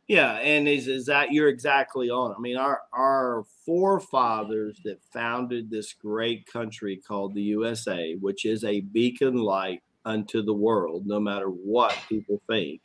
[0.08, 2.34] Yeah, and is is that you're exactly on.
[2.36, 8.64] I mean, our our forefathers that founded this great country called the USA, which is
[8.64, 12.82] a beacon light unto the world, no matter what people think,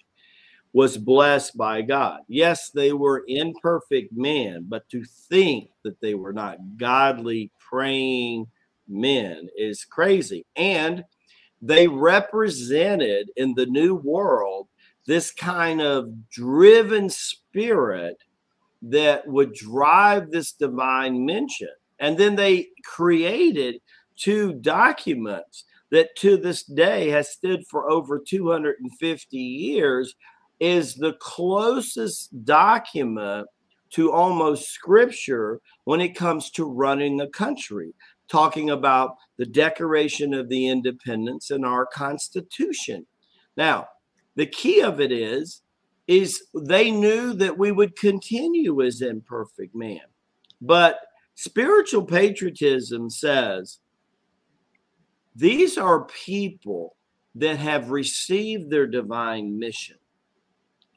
[0.73, 2.21] was blessed by God.
[2.29, 8.47] Yes, they were imperfect men, but to think that they were not godly, praying,
[8.89, 10.45] men is crazy.
[10.57, 11.05] And
[11.61, 14.69] they represented in the new world
[15.07, 18.17] this kind of driven spirit
[18.83, 21.69] that would drive this divine mention.
[22.01, 23.77] And then they created
[24.17, 30.15] two documents that to this day has stood for over 250 years
[30.59, 33.47] is the closest document
[33.91, 37.95] to almost scripture when it comes to running a country
[38.27, 43.07] talking about the declaration of the independence and our constitution.
[43.57, 43.89] Now
[44.35, 45.61] the key of it is
[46.09, 50.01] is they knew that we would continue as imperfect man.
[50.63, 51.01] But
[51.35, 53.79] spiritual patriotism says
[55.35, 56.97] these are people
[57.37, 59.97] that have received their divine mission.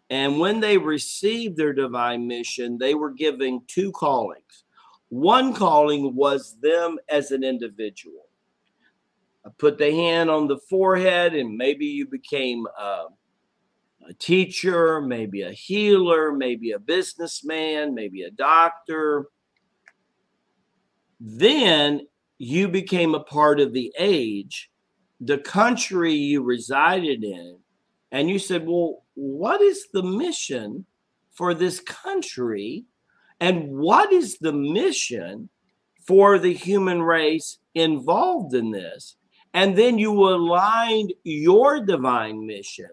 [0.09, 4.65] And when they received their divine mission, they were given two callings.
[5.09, 8.27] One calling was them as an individual.
[9.45, 13.05] I put the hand on the forehead, and maybe you became a,
[14.09, 19.27] a teacher, maybe a healer, maybe a businessman, maybe a doctor.
[21.19, 22.07] Then
[22.37, 24.69] you became a part of the age,
[25.19, 27.57] the country you resided in,
[28.11, 30.85] and you said, Well, what is the mission
[31.33, 32.85] for this country?
[33.39, 35.49] And what is the mission
[36.07, 39.17] for the human race involved in this?
[39.53, 42.89] And then you aligned your divine mission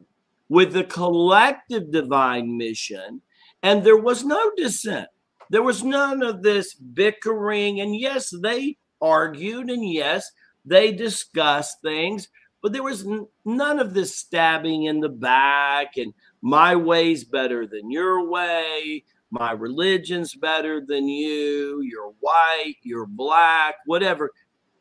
[0.49, 3.23] with the collective divine mission,
[3.63, 5.09] and there was no dissent.
[5.51, 7.81] There was none of this bickering.
[7.81, 10.31] And yes, they argued, and yes,
[10.65, 12.29] they discussed things,
[12.63, 17.67] but there was n- none of this stabbing in the back and my way's better
[17.67, 24.31] than your way, my religion's better than you, you're white, you're black, whatever.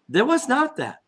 [0.07, 0.99] There was not that.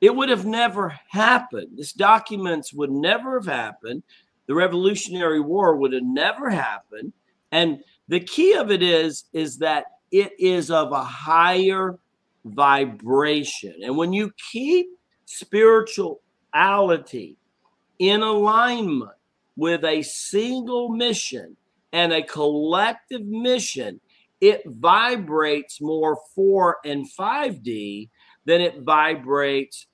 [0.00, 1.76] It would have never happened.
[1.76, 4.02] This documents would never have happened.
[4.46, 7.12] The Revolutionary War would have never happened.
[7.52, 11.98] And the key of it is, is that it is of a higher
[12.44, 13.74] vibration.
[13.82, 14.88] And when you keep
[15.26, 17.36] spirituality
[17.98, 19.12] in alignment
[19.56, 21.56] with a single mission
[21.92, 24.00] and a collective mission,
[24.40, 28.08] it vibrates more 4 and 5D
[28.46, 29.86] than it vibrates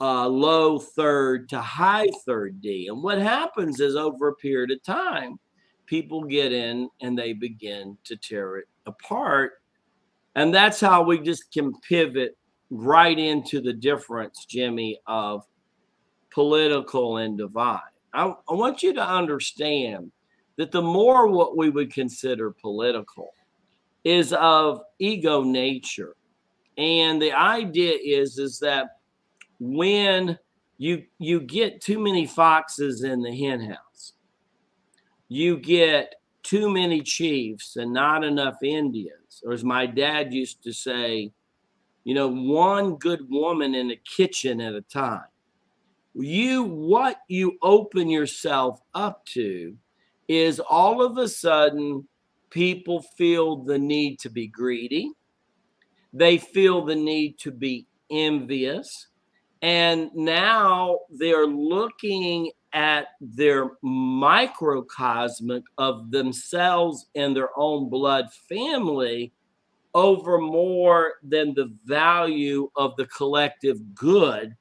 [0.00, 2.88] uh, low third to high third D.
[2.88, 5.38] And what happens is over a period of time,
[5.86, 9.61] people get in and they begin to tear it apart
[10.34, 12.36] and that's how we just can pivot
[12.70, 15.44] right into the difference, Jimmy, of
[16.30, 17.80] political and divine.
[18.14, 20.10] I, I want you to understand
[20.56, 23.30] that the more what we would consider political
[24.04, 26.16] is of ego nature.
[26.78, 28.98] And the idea is is that
[29.60, 30.38] when
[30.78, 34.14] you you get too many foxes in the hen house,
[35.28, 40.72] you get too many chiefs and not enough Indians or as my dad used to
[40.72, 41.32] say,
[42.04, 45.24] you know, one good woman in the kitchen at a time.
[46.14, 49.76] You, what you open yourself up to
[50.28, 52.06] is all of a sudden
[52.50, 55.10] people feel the need to be greedy.
[56.12, 59.08] They feel the need to be envious.
[59.62, 69.32] And now they're looking at their microcosmic of themselves and their own blood family
[69.94, 74.54] over more than the value of the collective good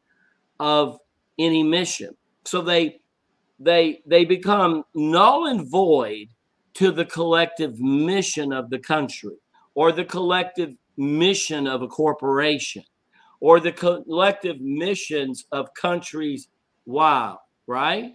[0.59, 0.99] of
[1.39, 2.15] any mission.
[2.45, 2.99] So they
[3.59, 6.27] they they become null and void
[6.73, 9.35] to the collective mission of the country
[9.75, 12.83] or the collective mission of a corporation
[13.39, 16.47] or the collective missions of countries
[16.85, 18.13] wow right?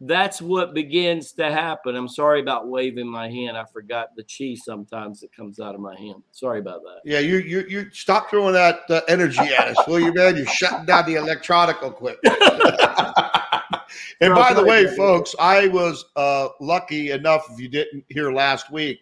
[0.00, 1.96] That's what begins to happen.
[1.96, 3.56] I'm sorry about waving my hand.
[3.56, 6.22] I forgot the chi sometimes that comes out of my hand.
[6.32, 7.00] Sorry about that.
[7.04, 10.36] Yeah, you you you stop throwing that uh, energy at us, will you, man?
[10.36, 12.18] You're shutting down the electronic equipment.
[14.20, 18.70] and by the way, folks, I was uh, lucky enough, if you didn't hear last
[18.70, 19.00] week,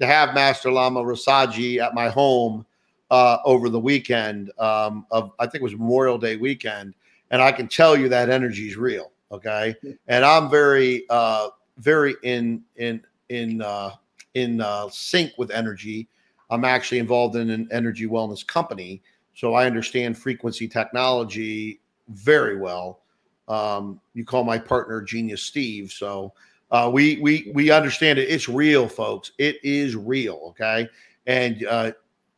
[0.00, 2.66] to have Master Lama Rasaji at my home
[3.10, 6.94] uh, over the weekend um, of I think it was Memorial Day weekend
[7.30, 9.12] and I can tell you that energy is real.
[9.32, 9.74] Okay,
[10.06, 11.48] and I'm very, uh,
[11.78, 13.90] very in in in uh,
[14.34, 16.08] in uh, sync with energy.
[16.50, 19.02] I'm actually involved in an energy wellness company,
[19.34, 23.00] so I understand frequency technology very well.
[23.48, 26.32] Um, you call my partner Genius Steve, so
[26.70, 28.28] uh, we we we understand it.
[28.28, 29.32] It's real, folks.
[29.38, 30.40] It is real.
[30.50, 30.88] Okay,
[31.26, 31.92] and uh,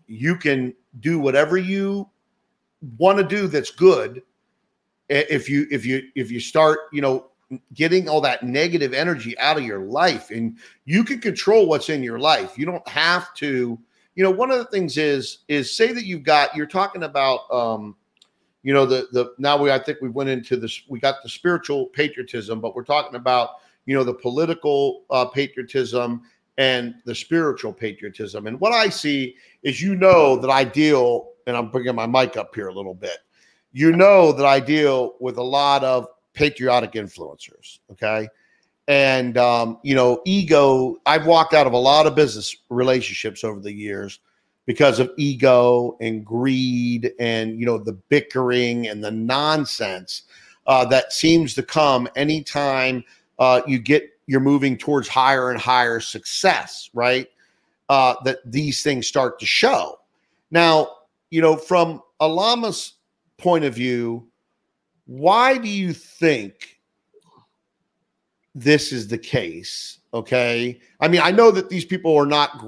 [0.07, 2.09] you can do whatever you
[2.97, 4.23] want to do that's good
[5.09, 7.27] if you if you if you start you know
[7.73, 12.03] getting all that negative energy out of your life and you can control what's in
[12.03, 12.59] your life.
[12.59, 13.79] You don't have to
[14.15, 17.51] you know one of the things is is say that you've got you're talking about
[17.53, 17.97] um
[18.63, 21.29] you know the the now we i think we went into this we got the
[21.29, 23.51] spiritual patriotism but we're talking about
[23.87, 26.23] you know the political uh, patriotism
[26.59, 28.49] and the spiritual patriotism.
[28.49, 32.37] And what i see is you know that i deal and i'm bringing my mic
[32.37, 33.19] up here a little bit
[33.73, 38.29] you know that i deal with a lot of patriotic influencers okay?
[38.87, 43.61] And um, you know ego i've walked out of a lot of business relationships over
[43.61, 44.21] the years
[44.69, 50.23] because of ego and greed and you know the bickering and the nonsense
[50.67, 53.03] uh, that seems to come anytime
[53.39, 57.29] uh, you get you're moving towards higher and higher success right?
[57.89, 59.99] Uh, that these things start to show.
[60.51, 60.89] Now
[61.31, 62.95] you know from alama's
[63.39, 64.29] point of view
[65.07, 66.81] why do you think
[68.55, 72.65] this is the case okay i mean i know that these people are not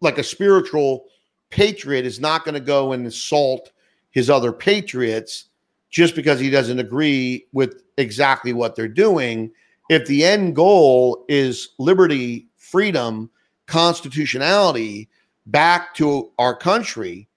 [0.00, 1.04] like a spiritual
[1.50, 3.72] patriot is not going to go and assault
[4.10, 5.46] his other patriots
[5.90, 9.50] just because he doesn't agree with exactly what they're doing.
[9.88, 13.30] If the end goal is liberty, freedom,
[13.66, 15.08] constitutionality
[15.46, 17.28] back to our country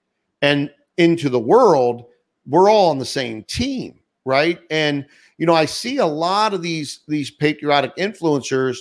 [0.41, 2.05] and into the world,
[2.49, 4.59] we're all on the same team, right?
[4.69, 5.05] And
[5.37, 8.79] you know, I see a lot of these these patriotic influencers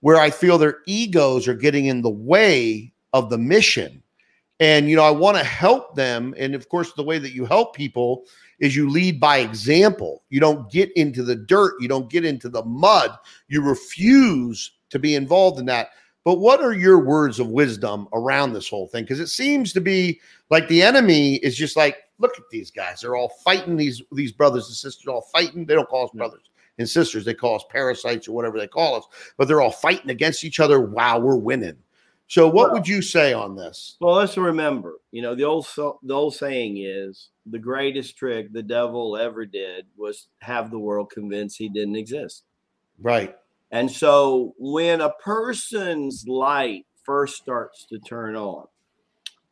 [0.00, 4.02] where I feel their egos are getting in the way of the mission.
[4.58, 6.34] And, you know, I want to help them.
[6.38, 8.24] And of course, the way that you help people
[8.58, 10.22] is you lead by example.
[10.28, 13.10] You don't get into the dirt, you don't get into the mud,
[13.48, 15.90] you refuse to be involved in that.
[16.24, 19.04] But what are your words of wisdom around this whole thing?
[19.04, 23.00] Because it seems to be like the enemy is just like, look at these guys.
[23.00, 25.64] They're all fighting these these brothers and sisters, all fighting.
[25.64, 27.24] They don't call us brothers and sisters.
[27.24, 29.04] They call us parasites or whatever they call us.
[29.36, 30.80] But they're all fighting against each other.
[30.80, 31.76] Wow, we're winning.
[32.28, 33.96] So, what well, would you say on this?
[34.00, 38.62] Well, let's remember, you know, the old the old saying is the greatest trick the
[38.62, 42.44] devil ever did was have the world convinced he didn't exist.
[43.02, 43.36] Right.
[43.72, 48.66] And so, when a person's light first starts to turn on,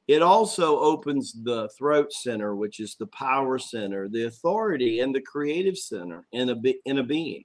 [0.09, 5.21] it also opens the throat center, which is the power center, the authority, and the
[5.21, 6.57] creative center in a
[6.87, 7.45] in a being.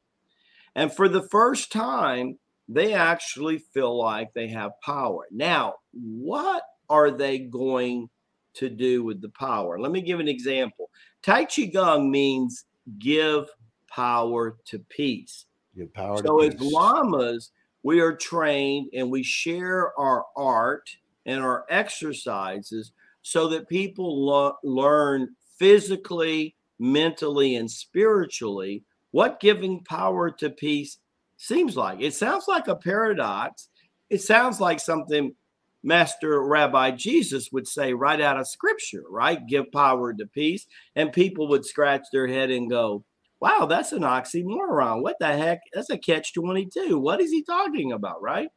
[0.75, 2.39] And for the first time,
[2.69, 5.27] they actually feel like they have power.
[5.29, 8.09] Now, what are they going
[8.55, 9.77] to do with the power?
[9.77, 10.89] Let me give an example.
[11.21, 12.65] Tai Chi Gong means
[12.97, 13.49] give
[13.89, 15.45] power to peace.
[15.75, 17.51] Give power so as lamas,
[17.83, 20.89] we are trained and we share our art
[21.25, 30.31] and our exercises so that people lo- learn physically, mentally, and spiritually what giving power
[30.31, 30.97] to peace
[31.37, 32.01] seems like.
[32.01, 33.69] It sounds like a paradox.
[34.09, 35.35] It sounds like something
[35.83, 39.45] Master Rabbi Jesus would say right out of scripture, right?
[39.45, 40.65] Give power to peace.
[40.95, 43.03] And people would scratch their head and go,
[43.39, 45.03] wow, that's an oxymoron.
[45.03, 45.59] What the heck?
[45.73, 46.97] That's a catch 22.
[46.97, 48.47] What is he talking about, right?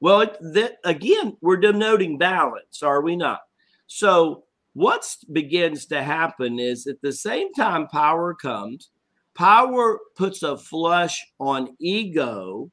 [0.00, 3.40] Well, it, that, again, we're denoting balance, are we not?
[3.86, 8.90] So, what begins to happen is at the same time power comes,
[9.34, 12.70] Power puts a flush on ego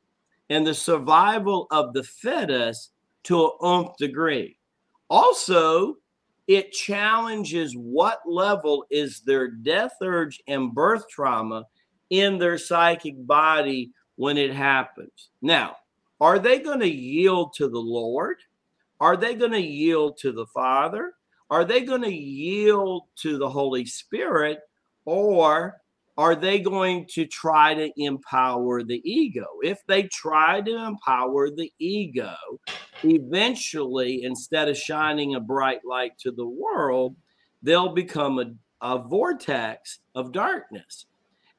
[0.50, 2.92] and the survival of the fittest
[3.24, 4.58] to an nth degree.
[5.10, 5.96] Also,
[6.48, 11.64] it challenges what level is their death urge and birth trauma
[12.10, 15.30] in their psychic body when it happens.
[15.42, 15.76] Now,
[16.20, 18.38] are they going to yield to the Lord?
[19.00, 21.14] Are they going to yield to the Father?
[21.50, 24.60] Are they going to yield to the Holy Spirit?
[25.06, 25.78] Or
[26.18, 29.46] are they going to try to empower the ego?
[29.62, 32.36] If they try to empower the ego,
[33.04, 37.16] eventually, instead of shining a bright light to the world,
[37.62, 38.52] they'll become a,
[38.82, 41.06] a vortex of darkness.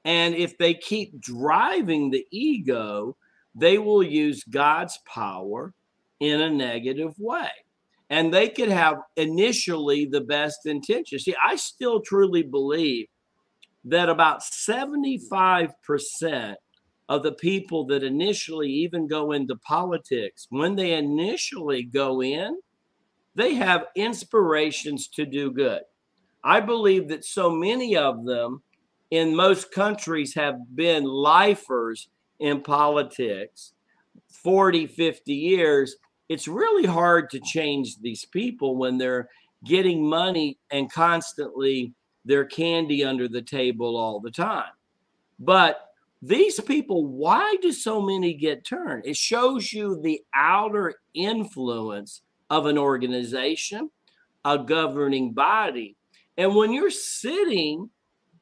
[0.04, 3.16] And if they keep driving the ego,
[3.59, 5.72] they will use God's power
[6.20, 7.50] in a negative way.
[8.11, 11.24] And they could have initially the best intentions.
[11.24, 13.06] See, I still truly believe
[13.84, 16.54] that about 75%
[17.09, 22.59] of the people that initially even go into politics, when they initially go in,
[23.34, 25.80] they have inspirations to do good.
[26.44, 28.62] I believe that so many of them
[29.11, 32.09] in most countries have been lifers
[32.41, 33.72] in politics
[34.28, 35.97] 40, 50 years.
[36.28, 39.28] It's really hard to change these people when they're
[39.64, 44.70] getting money and constantly their candy under the table all the time.
[45.39, 45.89] But
[46.20, 49.07] these people, why do so many get turned?
[49.07, 53.91] It shows you the outer influence of an organization,
[54.45, 55.97] a governing body.
[56.36, 57.91] And when you're sitting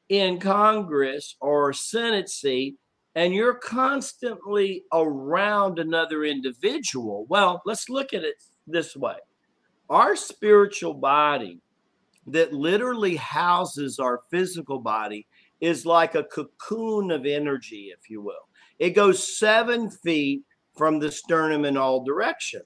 [0.09, 2.77] in Congress or Senate seat
[3.17, 8.37] and you're constantly around another individual, well, let's look at it
[8.69, 9.17] this way
[9.89, 11.61] our spiritual body
[12.27, 15.27] that literally houses our physical body
[15.61, 18.49] is like a cocoon of energy, if you will.
[18.81, 20.43] It goes seven feet
[20.77, 22.63] from the sternum in all direction.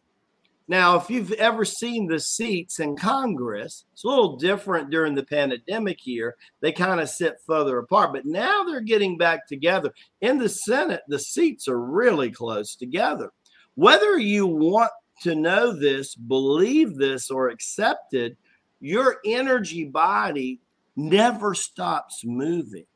[0.70, 5.24] Now, if you've ever seen the seats in Congress, it's a little different during the
[5.24, 6.36] pandemic year.
[6.60, 9.92] They kind of sit further apart, but now they're getting back together.
[10.20, 13.32] In the Senate, the seats are really close together.
[13.74, 14.92] Whether you want
[15.22, 18.36] to know this, believe this, or accept it,
[18.78, 20.60] your energy body
[20.94, 22.86] never stops moving.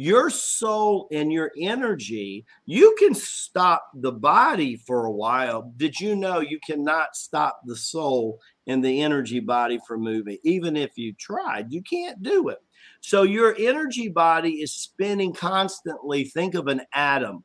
[0.00, 5.72] Your soul and your energy, you can stop the body for a while.
[5.76, 8.38] Did you know you cannot stop the soul
[8.68, 10.38] and the energy body from moving?
[10.44, 12.58] Even if you tried, you can't do it.
[13.00, 16.26] So your energy body is spinning constantly.
[16.26, 17.42] Think of an atom,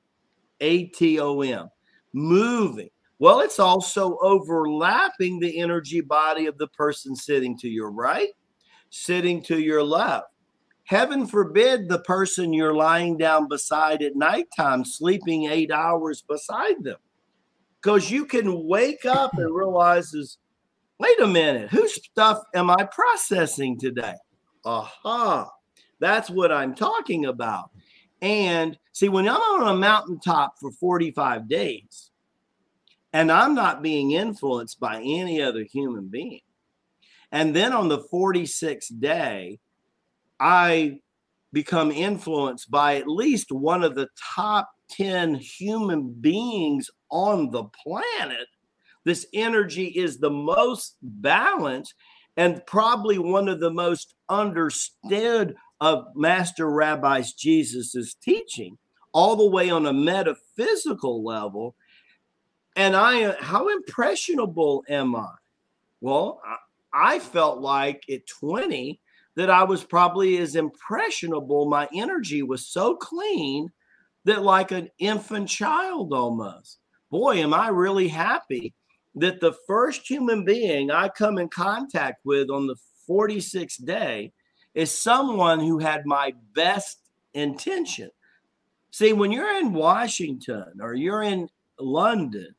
[0.61, 1.69] A T O M,
[2.13, 2.89] moving.
[3.17, 8.29] Well, it's also overlapping the energy body of the person sitting to your right
[8.93, 10.27] sitting to your left.
[10.85, 16.97] Heaven forbid the person you're lying down beside at nighttime, sleeping eight hours beside them.
[17.81, 20.37] Because you can wake up and realizes,
[20.99, 24.15] wait a minute, whose stuff am I processing today?
[24.65, 25.49] Aha,
[25.99, 27.71] that's what I'm talking about.
[28.21, 32.11] And see, when I'm on a mountaintop for 45 days
[33.11, 36.41] and I'm not being influenced by any other human being,
[37.31, 39.59] and then on the 46th day,
[40.39, 40.99] I
[41.51, 48.47] become influenced by at least one of the top 10 human beings on the planet.
[49.05, 51.93] This energy is the most balanced
[52.37, 58.77] and probably one of the most understood of Master Rabbis Jesus's teaching,
[59.11, 61.75] all the way on a metaphysical level.
[62.75, 65.33] And I, how impressionable am I?
[66.01, 66.41] Well,
[66.91, 68.99] I felt like at 20
[69.35, 71.67] that I was probably as impressionable.
[71.67, 73.69] My energy was so clean
[74.25, 76.79] that, like an infant child almost.
[77.09, 78.73] Boy, am I really happy
[79.15, 82.75] that the first human being I come in contact with on the
[83.07, 84.31] 46th day
[84.73, 86.99] is someone who had my best
[87.33, 88.09] intention.
[88.91, 92.55] See, when you're in Washington or you're in London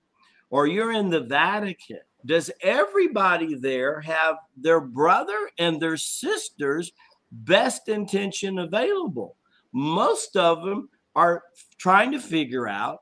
[0.50, 6.92] or you're in the Vatican does everybody there have their brother and their sister's
[7.30, 9.36] best intention available?
[9.72, 11.42] Most of them are
[11.78, 13.00] trying to figure out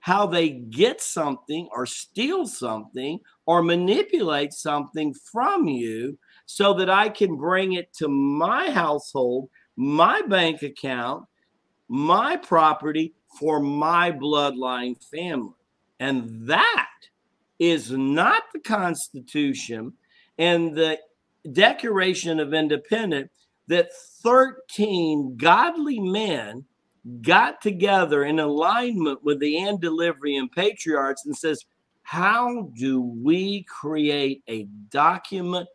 [0.00, 7.08] how they get something or steal something or manipulate something from you so that I
[7.08, 11.24] can bring it to my household, my bank account,
[11.88, 15.54] my property for my bloodline family.
[16.00, 16.88] And that
[17.62, 19.92] is not the Constitution
[20.36, 20.98] and the
[21.52, 23.30] Declaration of Independence
[23.68, 23.92] that
[24.24, 26.64] 13 godly men
[27.20, 31.64] got together in alignment with the antediluvian patriarchs and says,
[32.02, 35.68] how do we create a document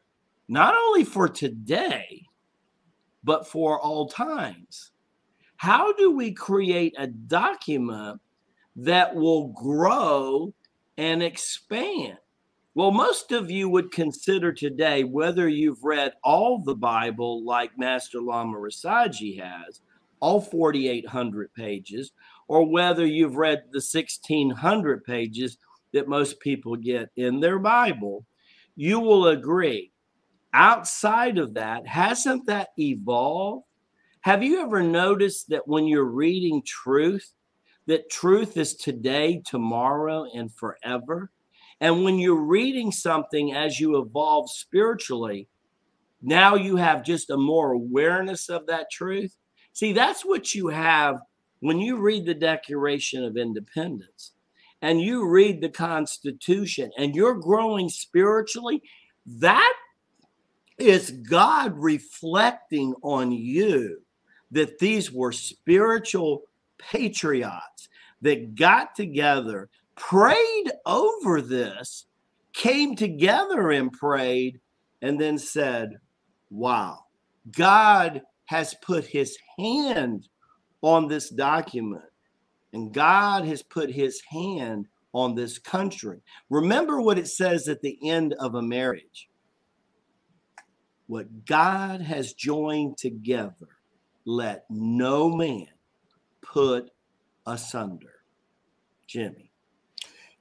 [0.50, 2.22] not only for today,
[3.24, 4.92] but for all times?
[5.56, 8.20] How do we create a document
[8.76, 10.54] that will grow
[10.98, 12.18] and expand.
[12.76, 18.22] Well, most of you would consider today, whether you've read all the Bible like Master
[18.22, 19.82] Lama Rasaji has,
[20.20, 22.12] all 4,800 pages,
[22.48, 25.58] or whether you've read the 1,600 pages
[25.94, 28.26] that most people get in their Bible,
[28.76, 29.92] you will agree.
[30.54, 33.66] Outside of that, hasn't that evolved?
[34.22, 37.34] Have you ever noticed that when you're reading truth,
[37.88, 41.32] that truth is today, tomorrow, and forever.
[41.80, 45.48] And when you're reading something as you evolve spiritually,
[46.22, 49.36] now you have just a more awareness of that truth.
[49.74, 51.20] See, that's what you have
[51.60, 54.34] when you read the Declaration of Independence
[54.82, 58.82] and you read the Constitution and you're growing spiritually.
[59.26, 59.74] That
[60.78, 64.02] is God reflecting on you
[64.52, 66.44] that these were spiritual
[66.78, 67.90] patriots
[68.22, 72.06] that got together, prayed over this,
[72.54, 74.60] came together and prayed,
[75.02, 75.98] and then said,
[76.50, 77.06] Wow,
[77.52, 80.28] God has put his hand
[80.82, 82.04] on this document,
[82.74, 86.22] and God has put his hand on this country.
[86.50, 89.30] Remember what it says at the end of a marriage
[91.08, 93.70] what God has joined together,
[94.26, 95.68] let no man
[96.58, 96.90] put
[97.46, 98.14] asunder.
[99.06, 99.52] Jimmy.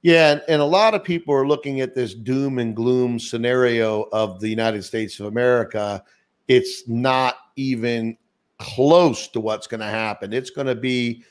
[0.01, 4.39] Yeah, and a lot of people are looking at this doom and gloom scenario of
[4.39, 6.03] the United States of America.
[6.47, 8.17] It's not even
[8.57, 10.33] close to what's going to happen.
[10.33, 11.23] It's going to be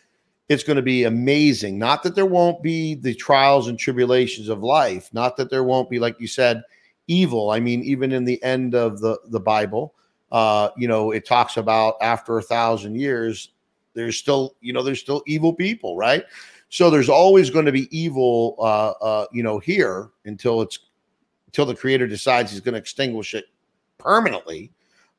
[0.48, 1.76] it's going to be amazing.
[1.76, 5.90] Not that there won't be the trials and tribulations of life, not that there won't
[5.90, 6.62] be like you said
[7.08, 7.50] evil.
[7.50, 9.94] I mean, even in the end of the the Bible,
[10.30, 13.50] uh, you know, it talks about after a thousand years,
[13.96, 16.24] there's still, you know, there's still evil people, right?
[16.68, 20.78] So there's always going to be evil, uh, uh, you know, here until it's
[21.46, 23.46] until the Creator decides He's going to extinguish it
[23.98, 24.72] permanently.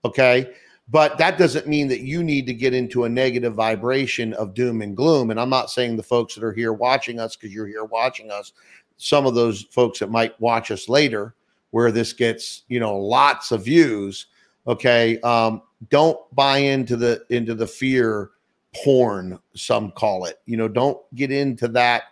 [0.06, 0.54] Okay.
[0.90, 4.82] But that doesn't mean that you need to get into a negative vibration of doom
[4.82, 5.32] and gloom.
[5.32, 8.32] And I'm not saying the folks that are here watching us, because you're here watching
[8.32, 8.54] us,
[8.96, 11.36] some of those folks that might watch us later,
[11.72, 14.28] where this gets you know lots of views
[14.66, 18.32] okay um, don't buy into the into the fear
[18.84, 20.40] porn some call it.
[20.46, 22.04] You know don't get into that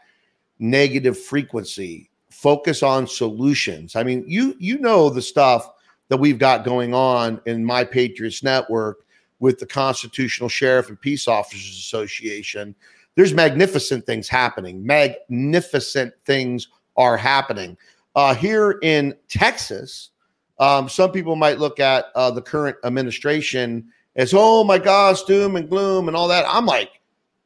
[0.59, 2.09] negative frequency.
[2.30, 3.95] Focus on solutions.
[3.95, 5.70] I mean you you know the stuff
[6.09, 9.05] that we've got going on in my patriots network
[9.39, 12.76] with the constitutional sheriff and peace officers association.
[13.16, 14.86] There's magnificent things happening.
[14.86, 17.78] Magnificent things are happening.
[18.16, 20.11] Uh, here in Texas,
[20.59, 25.55] um, some people might look at uh, the current administration as, oh my gosh, doom
[25.55, 26.45] and gloom and all that.
[26.47, 27.01] I'm like,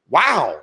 [0.09, 0.61] wow.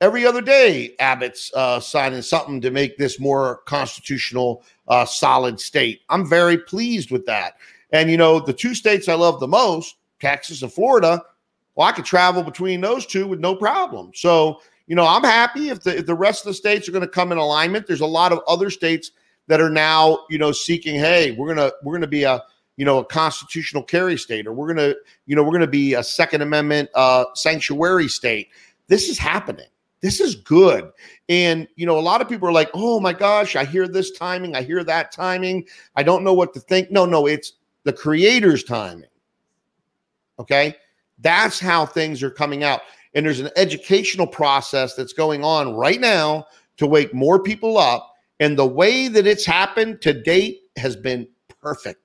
[0.00, 6.02] Every other day, Abbott's uh, signing something to make this more constitutional, uh, solid state.
[6.08, 7.54] I'm very pleased with that.
[7.92, 11.22] And, you know, the two states I love the most, Texas and Florida,
[11.74, 14.10] well, I could travel between those two with no problem.
[14.14, 17.02] So, you know, I'm happy if the, if the rest of the states are going
[17.02, 17.86] to come in alignment.
[17.86, 19.12] There's a lot of other states
[19.46, 22.42] that are now you know seeking hey we're gonna we're gonna be a
[22.76, 24.94] you know a constitutional carry state or we're gonna
[25.26, 28.48] you know we're gonna be a second amendment uh sanctuary state.
[28.88, 29.66] This is happening.
[30.00, 30.90] This is good.
[31.28, 34.10] And you know a lot of people are like oh my gosh i hear this
[34.10, 35.66] timing i hear that timing.
[35.96, 36.90] I don't know what to think.
[36.90, 37.52] No no it's
[37.84, 39.08] the creator's timing.
[40.38, 40.74] Okay?
[41.20, 42.80] That's how things are coming out.
[43.14, 46.46] And there's an educational process that's going on right now
[46.78, 48.14] to wake more people up.
[48.40, 51.28] And the way that it's happened to date has been
[51.60, 52.03] perfect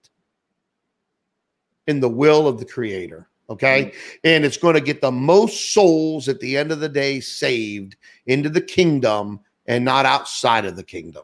[1.90, 3.28] in the will of the creator.
[3.50, 3.86] Okay.
[3.86, 4.18] Mm-hmm.
[4.26, 7.96] And it's going to get the most souls at the end of the day saved
[8.28, 11.24] into the kingdom and not outside of the kingdom.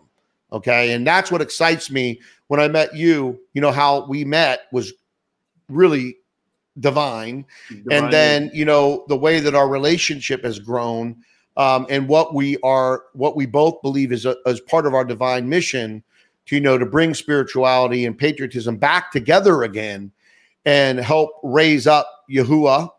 [0.52, 0.94] Okay.
[0.94, 3.40] And that's what excites me when I met you.
[3.54, 4.92] You know, how we met was
[5.70, 6.18] really
[6.80, 7.46] divine.
[7.70, 7.86] divine.
[7.92, 11.18] And then, you know, the way that our relationship has grown
[11.58, 15.06] um, and what we are, what we both believe is a, as part of our
[15.06, 16.04] divine mission
[16.48, 20.12] to you know to bring spirituality and patriotism back together again,
[20.66, 22.90] and help raise up Yahuwah,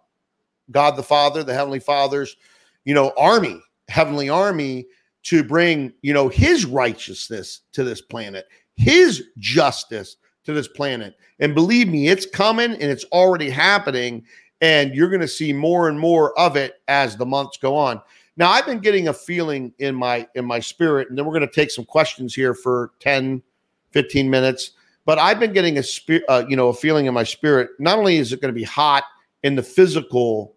[0.70, 2.36] God the Father, the Heavenly Father's,
[2.84, 4.86] you know, army, heavenly army
[5.24, 8.46] to bring you know His righteousness to this planet,
[8.76, 11.16] His justice to this planet.
[11.40, 14.24] And believe me, it's coming and it's already happening.
[14.62, 18.00] And you're going to see more and more of it as the months go on.
[18.38, 21.46] Now I've been getting a feeling in my in my spirit, and then we're going
[21.46, 23.42] to take some questions here for 10,
[23.90, 24.72] 15 minutes.
[25.07, 27.70] But I've been getting a spirit, uh, you know, a feeling in my spirit.
[27.78, 29.04] Not only is it going to be hot
[29.44, 30.57] in the physical,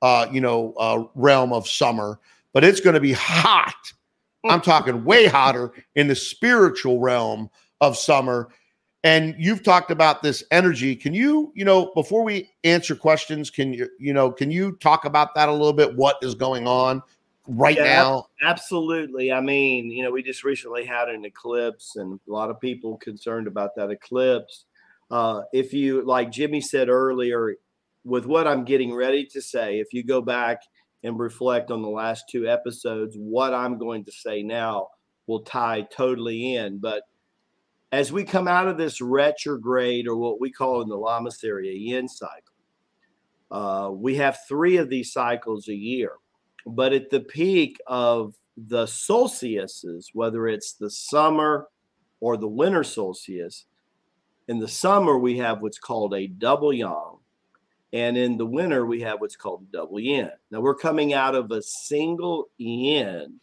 [0.00, 2.20] uh, you know, uh, realm of summer,
[2.54, 3.92] but it's going to be hot.
[4.48, 8.48] I'm talking way hotter in the spiritual realm of summer.
[9.02, 10.94] And you've talked about this energy.
[10.94, 15.04] Can you, you know, before we answer questions, can you, you know, can you talk
[15.04, 15.96] about that a little bit?
[15.96, 17.02] What is going on
[17.50, 18.26] right yeah, now?
[18.42, 19.32] Absolutely.
[19.32, 22.96] I mean, you know, we just recently had an eclipse, and a lot of people
[22.98, 24.66] concerned about that eclipse.
[25.10, 27.56] Uh, if you, like Jimmy said earlier,
[28.04, 30.62] with what I'm getting ready to say, if you go back
[31.02, 34.88] and reflect on the last two episodes, what I'm going to say now
[35.26, 36.78] will tie totally in.
[36.78, 37.02] But
[37.92, 41.72] as we come out of this retrograde or what we call in the lamasery area
[41.72, 42.54] yin cycle,
[43.50, 46.12] uh, we have three of these cycles a year.
[46.66, 51.68] But at the peak of the solstices, whether it's the summer
[52.20, 53.66] or the winter solstice,
[54.48, 57.18] in the summer we have what's called a double yang,
[57.92, 60.30] and in the winter we have what's called a double yin.
[60.50, 63.40] Now we're coming out of a single yin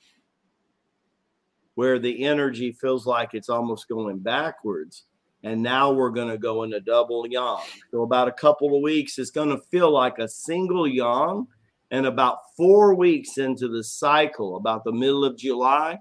[1.78, 5.06] where the energy feels like it's almost going backwards.
[5.44, 7.60] And now we're going to go into double yang.
[7.92, 11.46] So, about a couple of weeks, it's going to feel like a single yang.
[11.90, 16.00] And about four weeks into the cycle, about the middle of July,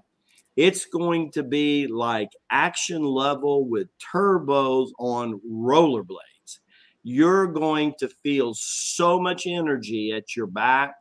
[0.57, 6.59] it's going to be like action level with turbos on rollerblades.
[7.03, 10.95] You're going to feel so much energy at your back.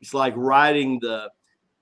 [0.00, 1.30] It's like riding the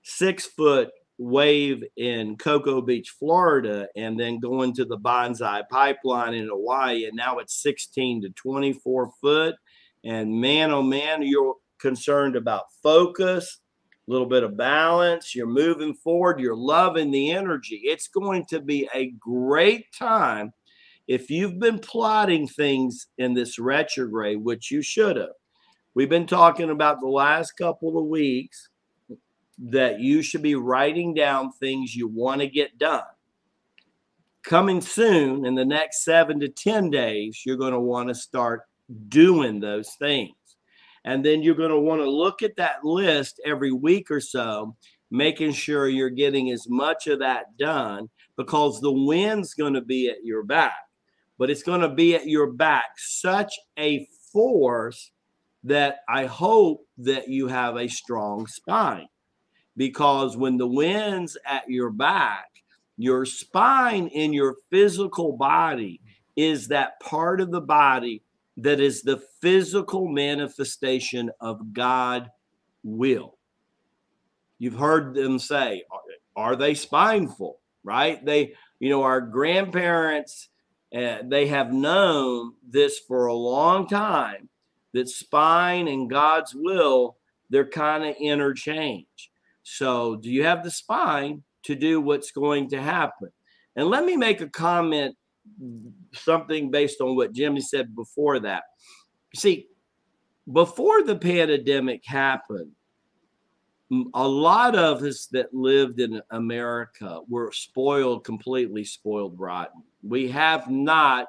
[0.01, 6.47] six foot wave in Cocoa Beach, Florida, and then going to the Banzai pipeline in
[6.47, 7.05] Hawaii.
[7.05, 9.55] And now it's 16 to 24 foot.
[10.03, 11.55] And man, oh man, you're
[11.85, 13.59] concerned about focus,
[14.07, 15.35] a little bit of balance.
[15.35, 16.39] You're moving forward.
[16.39, 17.81] You're loving the energy.
[17.83, 20.51] It's going to be a great time
[21.07, 25.35] if you've been plotting things in this retrograde, which you should have.
[25.93, 28.69] We've been talking about the last couple of weeks
[29.59, 33.03] that you should be writing down things you want to get done.
[34.41, 38.63] Coming soon in the next seven to 10 days, you're going to want to start
[39.07, 40.33] doing those things.
[41.05, 44.75] And then you're going to want to look at that list every week or so,
[45.11, 50.09] making sure you're getting as much of that done because the wind's going to be
[50.09, 50.73] at your back.
[51.37, 55.11] But it's going to be at your back such a force
[55.63, 59.07] that I hope that you have a strong spine
[59.77, 62.47] because when the wind's at your back,
[62.97, 66.01] your spine in your physical body
[66.35, 68.23] is that part of the body
[68.57, 72.29] that is the physical manifestation of God
[72.83, 73.37] will.
[74.59, 75.83] You've heard them say,
[76.35, 77.55] are they spineful?
[77.83, 78.23] Right?
[78.25, 80.49] They, you know, our grandparents,
[80.95, 84.49] uh, they have known this for a long time
[84.93, 87.17] that spine and God's will,
[87.49, 89.31] they're kind of interchange.
[89.63, 93.29] So, do you have the spine to do what's going to happen?
[93.75, 95.15] And let me make a comment,
[96.13, 98.63] something based on what Jimmy said before that.
[99.35, 99.67] See,
[100.51, 102.71] before the pandemic happened,
[104.13, 109.83] a lot of us that lived in America were spoiled, completely spoiled rotten.
[110.01, 111.27] We have not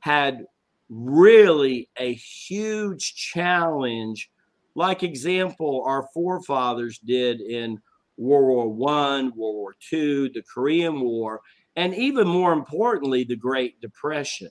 [0.00, 0.46] had
[0.88, 4.30] really a huge challenge
[4.74, 7.78] like example our forefathers did in
[8.16, 11.40] World War One, World War Two, the Korean War,
[11.78, 14.50] and even more importantly, the Great Depression.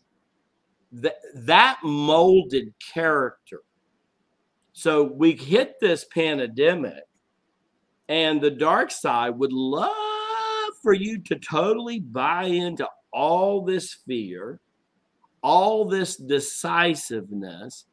[0.93, 3.63] That that molded character.
[4.71, 7.03] So we hit this pandemic,
[8.07, 9.91] and the dark side would love
[10.81, 14.61] for you to totally buy into all this fear,
[15.43, 17.86] all this decisiveness,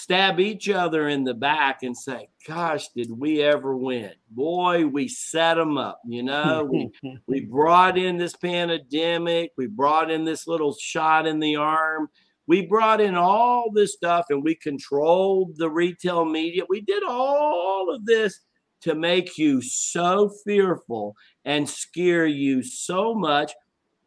[0.00, 4.12] stab each other in the back and say, Gosh, did we ever win?
[4.30, 6.00] Boy, we set them up.
[6.06, 6.90] You know, we,
[7.26, 12.08] we brought in this pandemic, we brought in this little shot in the arm.
[12.46, 16.64] We brought in all this stuff and we controlled the retail media.
[16.68, 18.40] We did all of this
[18.80, 23.52] to make you so fearful and scare you so much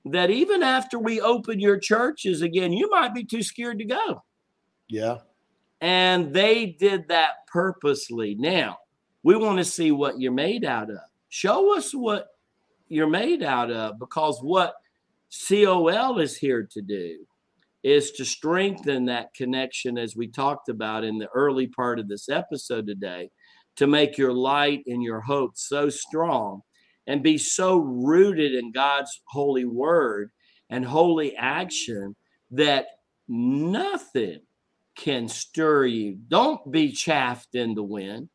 [0.06, 4.24] that even after we open your churches again, you might be too scared to go.
[4.90, 5.20] Yeah.
[5.84, 8.36] And they did that purposely.
[8.40, 8.78] Now,
[9.22, 11.00] we want to see what you're made out of.
[11.28, 12.28] Show us what
[12.88, 14.76] you're made out of because what
[15.30, 17.18] COL is here to do
[17.84, 22.30] is to strengthen that connection, as we talked about in the early part of this
[22.30, 23.30] episode today,
[23.76, 26.62] to make your light and your hope so strong
[27.08, 30.32] and be so rooted in God's holy word
[30.70, 32.16] and holy action
[32.52, 32.86] that
[33.28, 34.40] nothing
[34.96, 36.18] can stir you.
[36.28, 38.30] Don't be chaffed in the wind.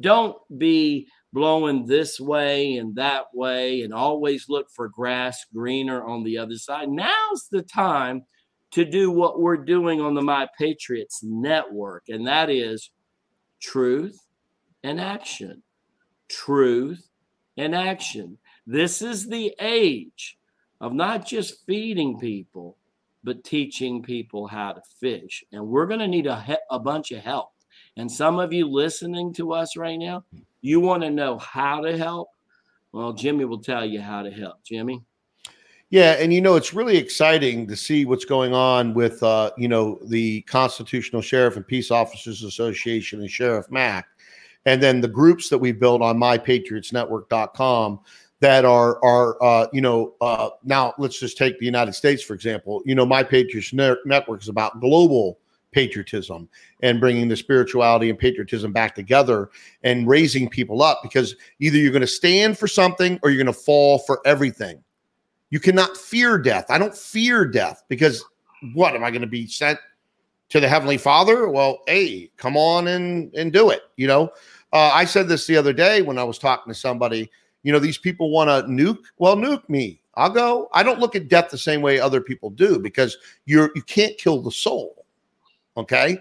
[0.00, 6.22] Don't be blowing this way and that way and always look for grass greener on
[6.22, 6.88] the other side.
[6.88, 8.22] Now's the time
[8.72, 12.90] to do what we're doing on the My Patriots network, and that is
[13.60, 14.18] truth
[14.82, 15.62] and action.
[16.28, 17.08] Truth
[17.56, 18.38] and action.
[18.66, 20.38] This is the age
[20.80, 22.76] of not just feeding people,
[23.24, 25.42] but teaching people how to fish.
[25.52, 27.50] And we're going to need a, a bunch of help.
[27.96, 30.24] And some of you listening to us right now,
[30.60, 32.28] you want to know how to help.
[32.92, 34.62] Well, Jimmy will tell you how to help.
[34.64, 35.02] Jimmy.
[35.90, 39.68] Yeah, and you know it's really exciting to see what's going on with uh, you
[39.68, 44.06] know the Constitutional Sheriff and Peace Officers Association and Sheriff Mack,
[44.66, 48.00] and then the groups that we built on MyPatriotsNetwork.com
[48.44, 52.34] that are are uh, you know uh, now let's just take the United States for
[52.34, 52.82] example.
[52.84, 55.38] You know, my Patriots Network is about global
[55.72, 56.46] patriotism
[56.82, 59.48] and bringing the spirituality and patriotism back together
[59.82, 63.52] and raising people up because either you're going to stand for something or you're going
[63.52, 64.84] to fall for everything.
[65.48, 66.66] You cannot fear death.
[66.68, 68.22] I don't fear death because
[68.74, 69.78] what am I going to be sent
[70.50, 71.48] to the heavenly Father?
[71.48, 73.84] Well, hey, come on and and do it.
[73.96, 74.24] You know,
[74.74, 77.30] uh, I said this the other day when I was talking to somebody.
[77.64, 79.02] You know, these people want to nuke.
[79.18, 80.00] Well, nuke me.
[80.14, 80.68] I'll go.
[80.72, 84.16] I don't look at death the same way other people do because you're you can't
[84.16, 85.04] kill the soul.
[85.76, 86.18] Okay.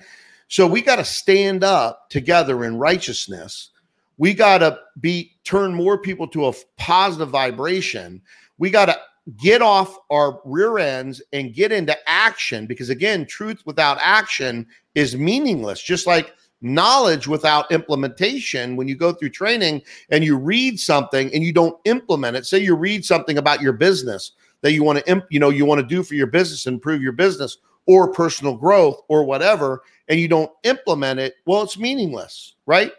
[0.47, 3.69] So we got to stand up together in righteousness.
[4.17, 8.21] We got to be turn more people to a positive vibration.
[8.57, 8.97] We got to
[9.37, 15.15] get off our rear ends and get into action because again, truth without action is
[15.15, 15.81] meaningless.
[15.81, 16.33] Just like
[16.63, 21.77] knowledge without implementation when you go through training and you read something and you don't
[21.85, 25.39] implement it say you read something about your business that you want to imp, you
[25.39, 29.23] know you want to do for your business improve your business or personal growth or
[29.25, 32.91] whatever and you don't implement it well it's meaningless right?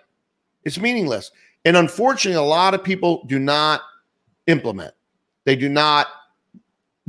[0.65, 1.31] It's meaningless.
[1.65, 3.83] And unfortunately a lot of people do not
[4.47, 4.95] implement.
[5.45, 6.09] They do not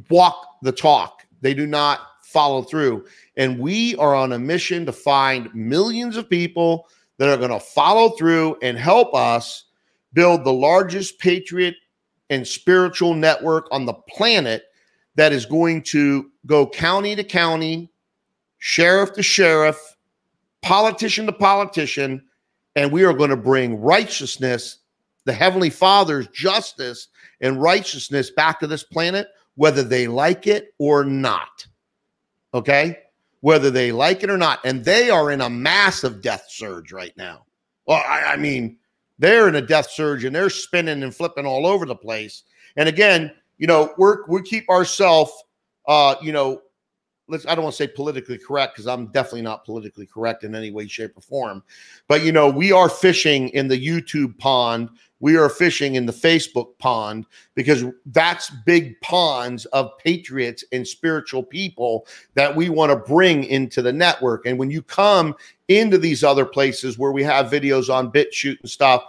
[0.10, 1.24] walk the talk.
[1.42, 2.00] They do not
[2.36, 3.06] follow through.
[3.38, 7.62] And we are on a mission to find millions of people that are going to
[7.62, 9.64] follow through and help us
[10.12, 11.76] build the largest patriot
[12.30, 14.64] and spiritual network on the planet
[15.16, 17.90] that is going to go county to county,
[18.58, 19.96] sheriff to sheriff,
[20.62, 22.22] politician to politician,
[22.76, 24.80] and we are going to bring righteousness,
[25.24, 27.08] the Heavenly Father's justice
[27.40, 31.66] and righteousness back to this planet, whether they like it or not
[32.56, 32.98] okay?
[33.42, 34.60] Whether they like it or not.
[34.66, 37.46] And they are in a massive death surge right now.
[37.86, 38.78] Well, I, I mean,
[39.20, 42.44] they're in a death surge and they're spinning and flipping all over the place.
[42.76, 45.32] And again, you know, we're we keep ourselves
[45.88, 46.62] uh, you know,
[47.28, 50.56] let's I don't want to say politically correct because I'm definitely not politically correct in
[50.56, 51.64] any way, shape, or form.
[52.08, 56.14] But you know, we are fishing in the YouTube pond we are fishing in the
[56.14, 62.96] Facebook pond because that's big ponds of patriots and spiritual people that we want to
[62.96, 64.46] bring into the network.
[64.46, 65.34] And when you come
[65.68, 69.04] into these other places where we have videos on BitChute and stuff,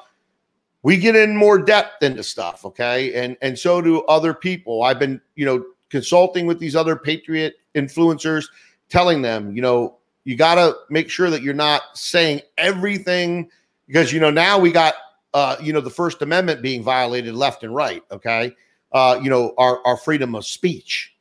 [0.83, 3.12] we get in more depth into stuff, okay?
[3.14, 4.85] And and so do other people.
[4.85, 8.47] I've been, you know, consulting with these other patriot influencers,
[8.89, 13.49] telling them, you know, you got to make sure that you're not saying everything
[13.87, 14.95] because you know now we got
[15.37, 18.03] uh, you know, the First Amendment being violated left and right.
[18.11, 18.55] Okay,
[18.93, 21.14] uh, you know, our our freedom of speech.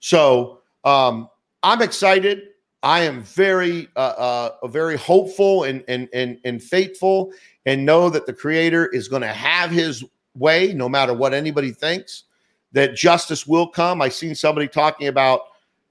[0.00, 1.30] So um,
[1.62, 2.42] I'm excited.
[2.82, 7.32] I am very uh, uh, very hopeful and and and and faithful,
[7.64, 10.04] and know that the Creator is going to have His
[10.36, 12.24] way, no matter what anybody thinks.
[12.72, 14.02] That justice will come.
[14.02, 15.40] I seen somebody talking about,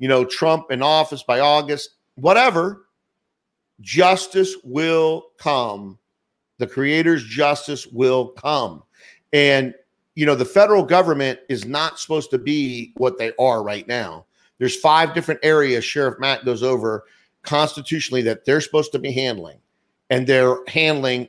[0.03, 2.87] you know, Trump in office by August, whatever.
[3.79, 5.97] Justice will come
[6.59, 8.83] the creator's justice will come.
[9.33, 9.73] And,
[10.15, 14.25] you know, the federal government is not supposed to be what they are right now.
[14.59, 17.03] There's five different areas Sheriff Mack goes over
[17.41, 19.57] constitutionally that they're supposed to be handling.
[20.09, 21.27] And they're handling,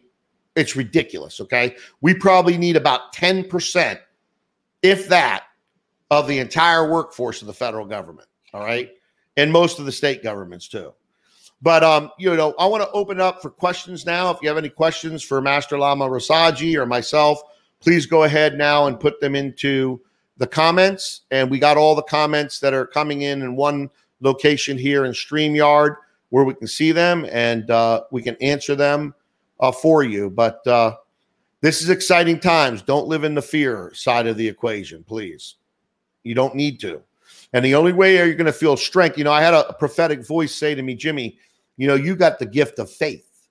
[0.54, 1.40] it's ridiculous.
[1.40, 1.76] Okay.
[2.00, 3.98] We probably need about 10%,
[4.82, 5.44] if that,
[6.10, 8.28] of the entire workforce of the federal government.
[8.54, 8.90] All right.
[9.36, 10.94] And most of the state governments too.
[11.60, 14.30] But um, you know, I want to open up for questions now.
[14.30, 17.40] If you have any questions for Master Lama Rasaji or myself,
[17.80, 20.00] please go ahead now and put them into
[20.36, 21.22] the comments.
[21.30, 23.90] And we got all the comments that are coming in in one
[24.20, 25.96] location here in StreamYard
[26.30, 29.14] where we can see them and uh, we can answer them
[29.60, 30.30] uh, for you.
[30.30, 30.96] But uh,
[31.60, 32.82] this is exciting times.
[32.82, 35.56] Don't live in the fear side of the equation, please.
[36.22, 37.02] You don't need to.
[37.54, 40.26] And the only way you're going to feel strength, you know, I had a prophetic
[40.26, 41.38] voice say to me, Jimmie,
[41.76, 43.46] you know, you got the gift of faith.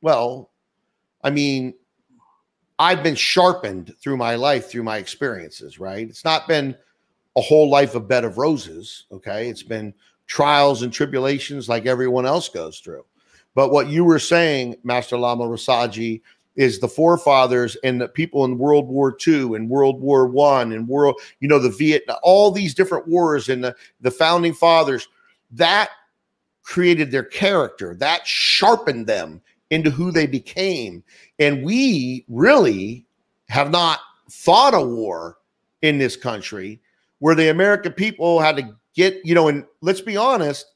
[0.00, 0.50] Well,
[1.22, 1.74] I mean,
[2.78, 6.08] I've been sharpened through my life, through my experiences, right?
[6.08, 6.74] It's not been
[7.36, 9.50] a whole life of bed of roses, okay?
[9.50, 9.92] It's been
[10.26, 13.04] trials and tribulations like everyone else goes through.
[13.54, 16.22] But what you were saying, Master Lama Rasaji,
[16.56, 20.88] is the forefathers and the people in World War II and World War One and
[20.88, 25.08] world, you know, the Vietnam, all these different wars and the, the founding fathers,
[25.50, 25.90] that
[26.62, 29.40] created their character, that sharpened them
[29.70, 31.02] into who they became.
[31.38, 33.06] And we really
[33.48, 35.38] have not fought a war
[35.80, 36.80] in this country
[37.18, 40.66] where the American people had to get, you know, and let's be honest,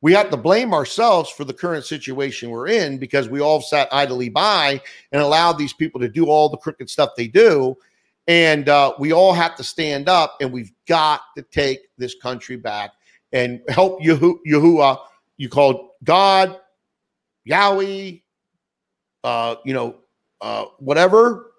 [0.00, 3.88] we have to blame ourselves for the current situation we're in because we all sat
[3.92, 4.80] idly by
[5.12, 7.76] and allowed these people to do all the crooked stuff they do.
[8.28, 12.56] And uh, we all have to stand up and we've got to take this country
[12.56, 12.92] back
[13.32, 14.98] and help Yahuwah
[15.38, 16.58] you call God,
[17.44, 18.12] Yahweh,
[19.24, 19.96] uh, you know,
[20.40, 21.52] uh, whatever.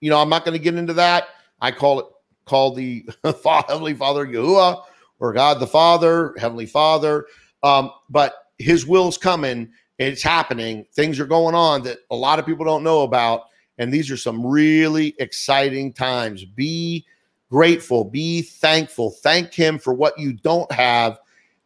[0.00, 1.28] You know, I'm not going to get into that.
[1.60, 2.06] I call it
[2.46, 3.06] call the
[3.68, 4.84] Heavenly Father Yahuwah
[5.20, 7.26] or God the Father, Heavenly Father.
[7.62, 9.70] Um, but His will's coming.
[9.98, 10.86] It's happening.
[10.94, 13.42] Things are going on that a lot of people don't know about.
[13.78, 16.44] And these are some really exciting times.
[16.44, 17.04] Be
[17.50, 21.18] grateful, be thankful, thank Him for what you don't have.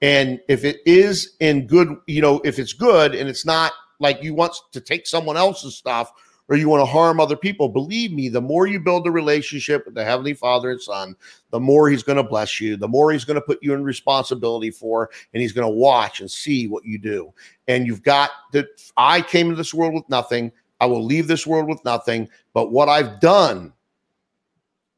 [0.03, 4.23] And if it is in good, you know, if it's good and it's not like
[4.23, 6.13] you want to take someone else's stuff
[6.51, 9.87] or you want to harm other people, believe me, the more you build a relationship
[9.87, 11.15] with the Heavenly Father and Son,
[11.51, 13.85] the more He's going to bless you, the more He's going to put you in
[13.85, 17.33] responsibility for, and He's going to watch and see what you do.
[17.69, 18.67] And you've got that.
[18.97, 20.51] I came into this world with nothing.
[20.81, 22.29] I will leave this world with nothing.
[22.53, 23.73] But what I've done,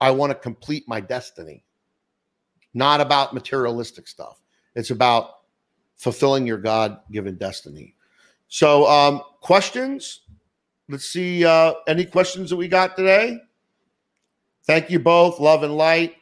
[0.00, 1.64] I want to complete my destiny.
[2.72, 4.40] Not about materialistic stuff.
[4.74, 5.40] It's about
[5.98, 7.94] fulfilling your God given destiny.
[8.48, 10.20] So, um, questions?
[10.92, 11.42] Let's see.
[11.42, 13.38] Uh, any questions that we got today?
[14.66, 15.40] Thank you both.
[15.40, 16.16] Love and light.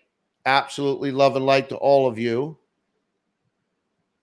[0.46, 2.56] Absolutely love and light to all of you.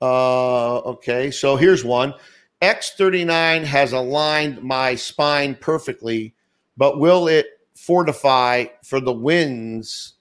[0.01, 2.13] Uh, okay, so here's one.
[2.61, 6.33] X39 has aligned my spine perfectly,
[6.77, 10.13] but will it fortify for the winds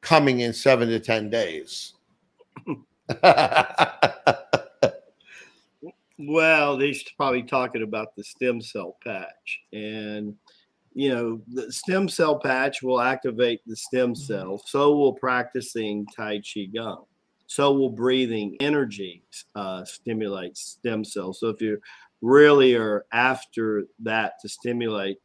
[0.00, 1.92] coming in seven to 10 days?
[6.18, 9.60] well, they're probably talking about the stem cell patch.
[9.72, 10.34] And,
[10.94, 14.22] you know, the stem cell patch will activate the stem mm-hmm.
[14.22, 14.62] cell.
[14.64, 17.04] So will practicing Tai Chi Gong
[17.46, 19.22] so will breathing energy
[19.54, 21.40] uh, stimulate stem cells.
[21.40, 21.78] So if you
[22.20, 25.18] really are after that to stimulate,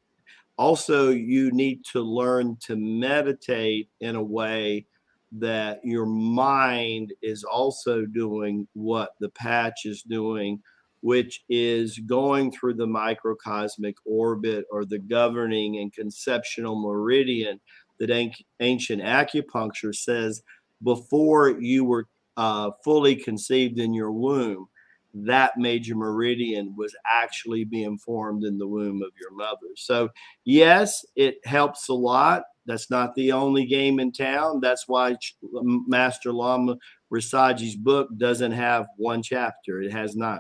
[0.58, 4.86] also you need to learn to meditate in a way
[5.34, 10.62] that your mind is also doing what the patch is doing,
[11.02, 17.60] which is going through the microcosmic orbit or the governing and conception meridian
[18.00, 20.42] that ancient acupuncture says
[20.84, 24.68] before you were uh, fully conceived in your womb,
[25.14, 29.68] that major meridian was actually being formed in the womb of your mother.
[29.76, 30.10] So,
[30.46, 32.44] yes, it helps a lot.
[32.66, 34.62] That's not the only game in town.
[34.62, 35.18] That's why
[35.52, 36.78] Master Lama
[37.12, 40.40] Rasaji's book doesn't have one chapter, it has nine.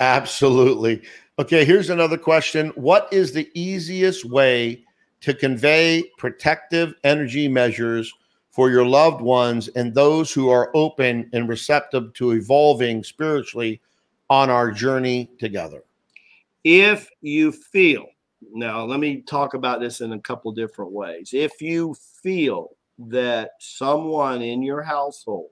[0.00, 1.02] Absolutely.
[1.38, 4.84] Okay, here's another question What is the easiest way
[5.20, 8.12] to convey protective energy measures
[8.50, 13.80] for your loved ones and those who are open and receptive to evolving spiritually
[14.30, 15.84] on our journey together.
[16.64, 18.06] If you feel,
[18.52, 21.30] now let me talk about this in a couple different ways.
[21.34, 25.50] If you feel that someone in your household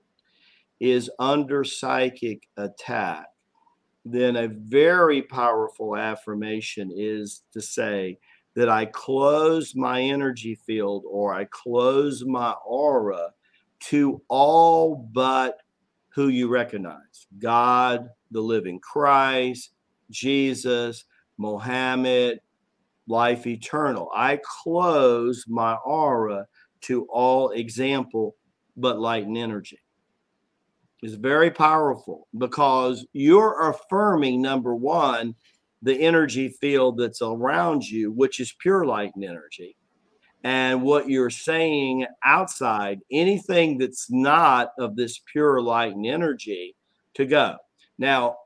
[0.79, 3.27] is under psychic attack,
[4.03, 8.17] then a very powerful affirmation is to say,
[8.55, 13.31] that I close my energy field or I close my aura
[13.81, 15.57] to all but
[16.09, 19.71] who you recognize God, the living Christ,
[20.09, 21.03] Jesus,
[21.37, 22.39] Mohammed,
[23.07, 24.09] life eternal.
[24.15, 26.47] I close my aura
[26.81, 28.35] to all example
[28.77, 29.79] but light and energy.
[31.01, 35.35] It's very powerful because you're affirming number one
[35.81, 39.75] the energy field that's around you, which is pure light and energy.
[40.43, 46.75] And what you're saying outside, anything that's not of this pure light and energy
[47.15, 47.57] to go.
[47.97, 48.37] Now,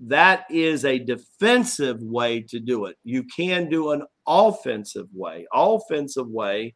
[0.00, 2.96] that is a defensive way to do it.
[3.04, 5.46] You can do an offensive way.
[5.52, 6.74] Offensive way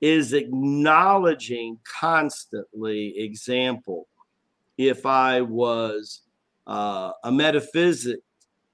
[0.00, 4.08] is acknowledging constantly example.
[4.78, 6.22] If I was
[6.66, 8.20] uh, a metaphysic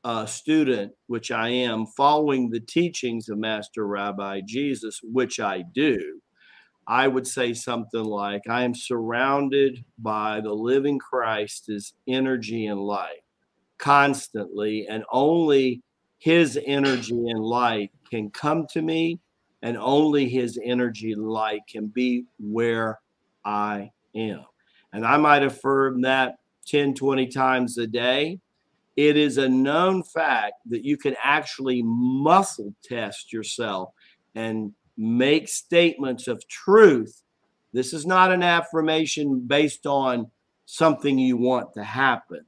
[0.04, 6.20] uh, student, which I am, following the teachings of Master Rabbi Jesus, which I do,
[6.88, 13.22] I would say something like, I am surrounded by the living Christ's energy and light
[13.78, 15.82] constantly, and only
[16.18, 19.20] his energy and light can come to me,
[19.62, 22.98] and only his energy and light can be where
[23.44, 24.44] I am.
[24.93, 26.36] And I might affirm that
[26.66, 28.40] 10, 20 times a day
[28.97, 33.90] it is a known fact that you can actually muscle test yourself
[34.35, 37.23] and make statements of truth.
[37.73, 40.31] This is not an affirmation based on
[40.66, 42.44] something you want to happen.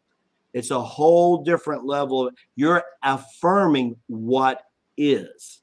[0.53, 2.31] It's a whole different level.
[2.57, 4.63] You're affirming what
[4.97, 5.63] is.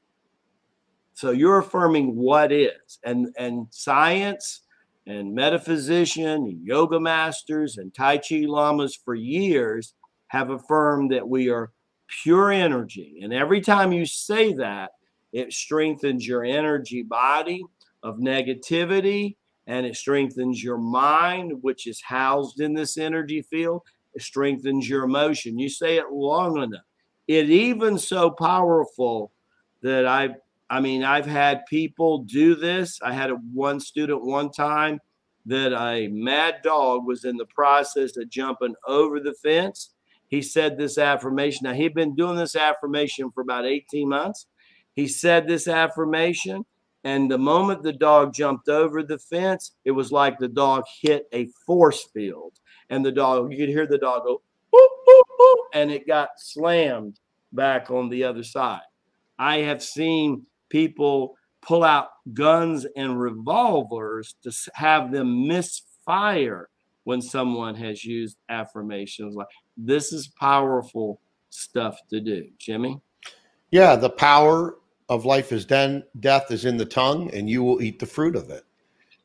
[1.14, 2.98] So you're affirming what is.
[3.04, 4.61] And and science
[5.06, 9.94] and metaphysician and yoga masters and Tai Chi lamas for years
[10.28, 11.72] have affirmed that we are
[12.22, 13.20] pure energy.
[13.22, 14.90] And every time you say that,
[15.32, 17.64] it strengthens your energy body,
[18.02, 23.82] of negativity and it strengthens your mind, which is housed in this energy field.
[24.14, 25.58] It strengthens your emotion.
[25.58, 26.82] You say it long enough.
[27.28, 29.32] It even so powerful
[29.82, 30.34] that I've,
[30.72, 32.98] I mean, I've had people do this.
[33.02, 35.00] I had a one student one time
[35.44, 39.92] that a mad dog was in the process of jumping over the fence.
[40.28, 41.64] He said this affirmation.
[41.64, 44.46] Now, he'd been doing this affirmation for about 18 months.
[44.94, 46.64] He said this affirmation
[47.04, 51.26] and the moment the dog jumped over the fence, it was like the dog hit
[51.34, 52.54] a force field.
[52.88, 54.40] And the dog, you could hear the dog go,
[54.74, 54.88] boop,
[55.38, 57.20] boop, and it got slammed
[57.52, 58.80] back on the other side.
[59.38, 66.70] I have seen people pull out guns and revolvers to have them misfire
[67.04, 69.46] when someone has used affirmations like
[69.76, 71.20] this is powerful
[71.50, 72.46] stuff to do.
[72.58, 73.00] Jimmie?
[73.70, 74.78] Yeah, the power
[75.08, 78.34] of life is then death is in the tongue and you will eat the fruit
[78.34, 78.64] of it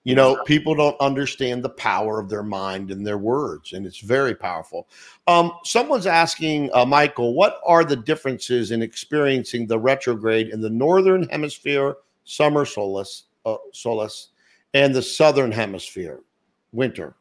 [0.07, 3.99] you know people don't understand the power of their mind and their words and it's
[3.99, 4.87] very powerful.
[5.27, 10.69] Um, someone's asking uh, michael what are the differences in experiencing the retrograde in the
[10.69, 14.29] northern hemisphere summer solace uh, solace
[14.73, 16.21] and the southern hemisphere
[16.71, 17.15] winter?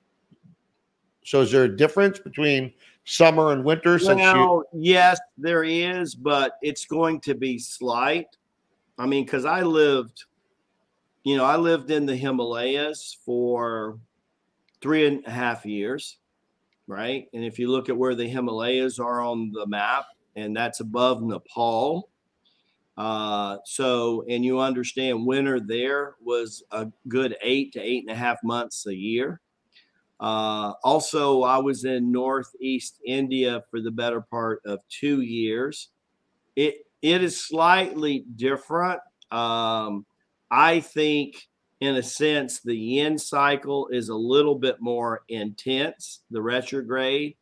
[1.25, 2.73] So is there a difference between
[3.05, 8.29] summer and winter since well, you- yes there is but it's going to be slight.
[8.97, 10.25] I mean, because I lived,
[11.27, 13.98] you know, I lived in the Himalayas for
[14.81, 16.19] three and a half years,
[16.86, 17.27] right?
[17.35, 20.05] And if you look at where the Himalayas are on the map,
[20.36, 22.11] and that's above Nepal.
[22.97, 28.19] Uh, so, and you understand winter there was a good eight to eight and a
[28.19, 29.40] half months a year.
[30.20, 35.89] Uh, also, I was in Northeast India for the better part of two years.
[36.55, 39.01] It it is slightly different.
[39.32, 40.07] Um,
[40.51, 41.48] I think,
[41.81, 47.36] in a sense, the yin cycle is a little bit more intense, the retrograde.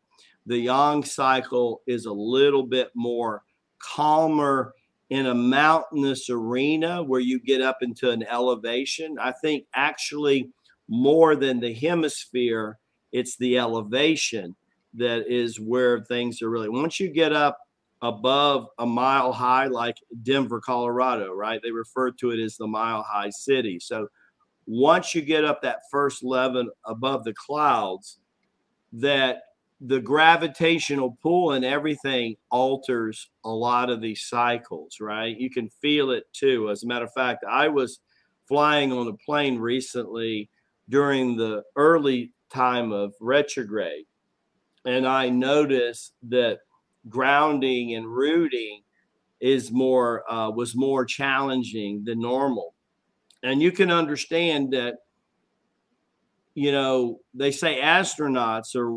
[0.46, 3.42] The yang cycle is a little bit more
[3.78, 4.74] calmer
[5.10, 9.16] in a mountainous arena where you get up into an elevation.
[9.20, 10.50] I think actually
[10.88, 12.78] more than the hemisphere,
[13.12, 14.56] it's the elevation
[14.94, 16.68] that is where things are really.
[16.68, 17.58] Once you get up
[18.04, 21.60] above a mile high, like Denver, Colorado, right?
[21.62, 23.80] They refer to it as the mile high city.
[23.80, 24.08] So
[24.66, 28.18] once you get up that first level above the clouds,
[28.92, 29.40] that
[29.80, 35.36] the gravitational pull and everything alters a lot of these cycles, right?
[35.36, 36.70] You can feel it too.
[36.70, 38.00] As a matter of fact, I was
[38.46, 40.50] flying on a plane recently
[40.90, 44.04] during the early time of retrograde,
[44.84, 46.58] and I noticed that
[47.08, 48.82] grounding and rooting
[49.40, 52.74] is more uh, was more challenging than normal.
[53.42, 54.96] And you can understand that
[56.54, 58.96] you know they say astronauts are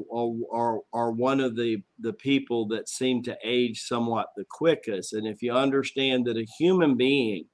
[0.54, 5.14] are are one of the the people that seem to age somewhat the quickest.
[5.14, 7.46] And if you understand that a human being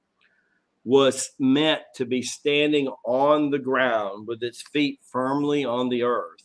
[0.84, 6.43] was meant to be standing on the ground with its feet firmly on the earth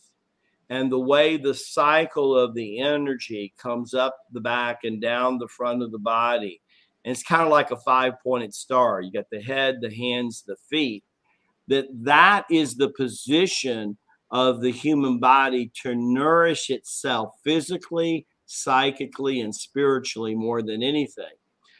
[0.70, 5.48] and the way the cycle of the energy comes up the back and down the
[5.48, 6.62] front of the body.
[7.04, 9.00] And it's kind of like a five pointed star.
[9.00, 11.02] You got the head, the hands, the feet.
[11.66, 13.98] That that is the position
[14.30, 21.24] of the human body to nourish itself physically, psychically, and spiritually more than anything.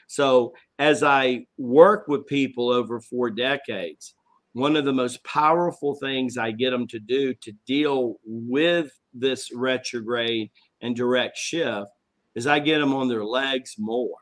[0.09, 4.15] So as I work with people over four decades,
[4.53, 9.53] one of the most powerful things I get them to do to deal with this
[9.55, 10.51] retrograde
[10.81, 11.87] and direct shift
[12.35, 14.17] is I get them on their legs more.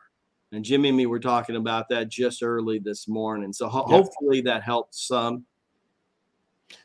[0.52, 3.52] And Jimmie and me were talking about that just early this morning.
[3.52, 3.96] So ho- yeah.
[3.96, 5.44] hopefully that helps some.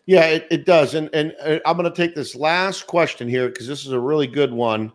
[0.05, 0.95] Yeah, it, it does.
[0.95, 3.99] And and uh, I'm going to take this last question here because this is a
[3.99, 4.91] really good one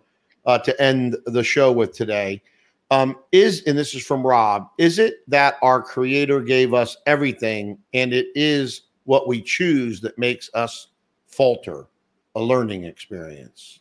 [0.46, 2.42] uh, to end the show with today.
[2.90, 4.68] Um, is and this is from Rob.
[4.78, 10.18] Is it that our Creator gave us everything, and it is what we choose that
[10.18, 10.88] makes us
[11.26, 11.86] falter?
[12.34, 13.80] A learning experience.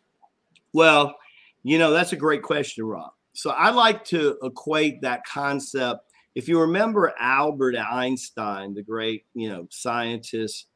[0.73, 1.15] Well,
[1.63, 3.11] you know that's a great question, Rob.
[3.33, 6.11] So I like to equate that concept.
[6.35, 10.67] If you remember Albert Einstein, the great you know scientist,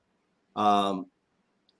[0.56, 1.08] um,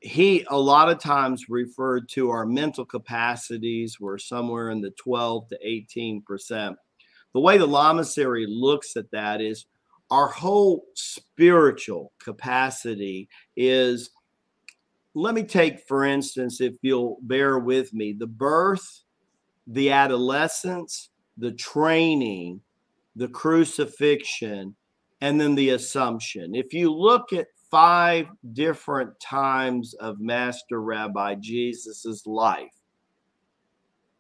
[0.02, 5.48] he a lot of times referred to our mental capacities were somewhere in the 12
[5.50, 6.76] to 18 percent
[7.34, 9.66] the way the lamasery looks at that is
[10.10, 14.10] our whole spiritual capacity is
[15.14, 19.04] let me take for instance if you'll bear with me the birth
[19.68, 22.60] the adolescence the training
[23.16, 24.76] the crucifixion
[25.22, 26.56] and then the Assumption.
[26.56, 32.76] If you look at five different times of Master Rabbi Jesus's life,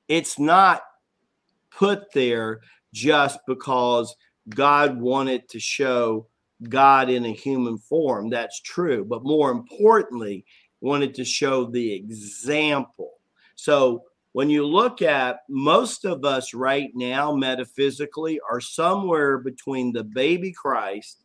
[0.07, 0.81] it's not
[1.69, 2.61] put there
[2.93, 4.15] just because
[4.49, 6.27] God wanted to show
[6.69, 8.29] God in a human form.
[8.29, 9.05] That's true.
[9.05, 10.45] But more importantly,
[10.79, 13.11] wanted to show the example.
[13.55, 14.03] So
[14.33, 20.53] when you look at most of us right now, metaphysically, are somewhere between the baby
[20.53, 21.20] Christ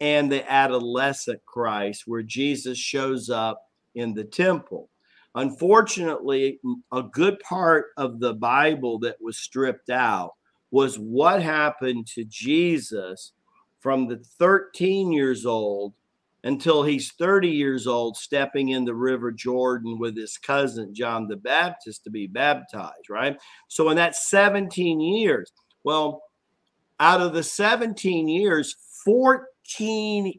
[0.00, 4.88] and the adolescent Christ, where Jesus shows up in the temple.
[5.34, 6.60] Unfortunately,
[6.92, 10.34] a good part of the Bible that was stripped out
[10.70, 13.32] was what happened to Jesus
[13.80, 15.94] from the 13 years old
[16.44, 21.36] until he's 30 years old, stepping in the River Jordan with his cousin John the
[21.36, 23.36] Baptist to be baptized, right?
[23.66, 25.50] So, in that 17 years,
[25.84, 26.22] well,
[27.00, 29.44] out of the 17 years, 14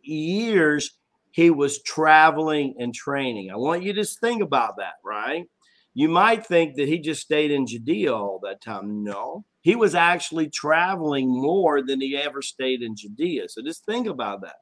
[0.04, 0.98] years
[1.32, 3.52] he was traveling and training.
[3.52, 5.46] I want you to think about that, right?
[5.94, 9.04] You might think that he just stayed in Judea all that time.
[9.04, 13.50] No, he was actually traveling more than he ever stayed in Judea.
[13.50, 14.58] So just think about that.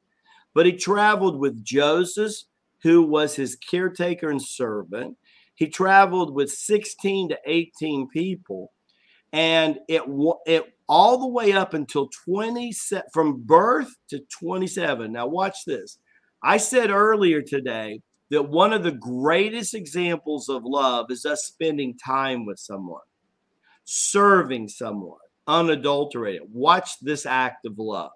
[0.54, 2.34] But he traveled with Joseph,
[2.82, 5.16] who was his caretaker and servant.
[5.56, 8.72] He traveled with 16 to 18 people.
[9.38, 10.02] And it,
[10.48, 12.74] it all the way up until 20
[13.14, 15.12] from birth to 27.
[15.12, 16.00] Now watch this.
[16.42, 18.02] I said earlier today
[18.32, 23.04] that one of the greatest examples of love is us spending time with someone
[23.86, 26.42] serving someone unadulterated.
[26.52, 28.14] Watch this act of love.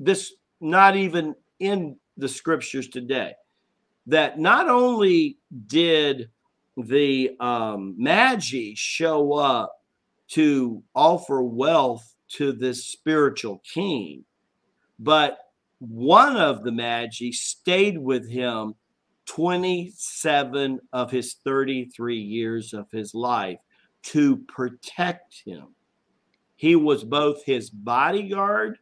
[0.00, 3.34] This not even in the scriptures today.
[4.08, 5.38] That not only
[5.68, 6.28] did
[6.76, 9.76] the um, Magi show up
[10.28, 14.24] to offer wealth to this spiritual king,
[14.98, 15.38] but
[15.78, 18.74] one of the Magi stayed with him
[19.26, 23.58] 27 of his 33 years of his life
[24.02, 25.74] to protect him.
[26.54, 28.78] He was both his bodyguard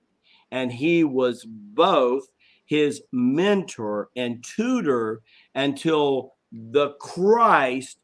[0.51, 2.25] and he was both
[2.67, 5.23] his mentor and tutor
[5.55, 7.99] until the Christ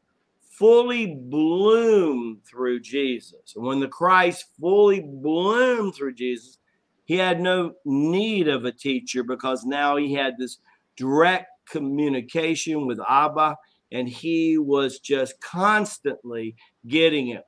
[0.61, 3.55] fully bloomed through Jesus.
[3.57, 6.59] And when the Christ fully bloomed through Jesus,
[7.07, 10.59] he had no need of a teacher because now he had this
[10.99, 13.57] direct communication with Abba
[13.91, 16.55] and he was just constantly
[16.87, 17.45] getting it.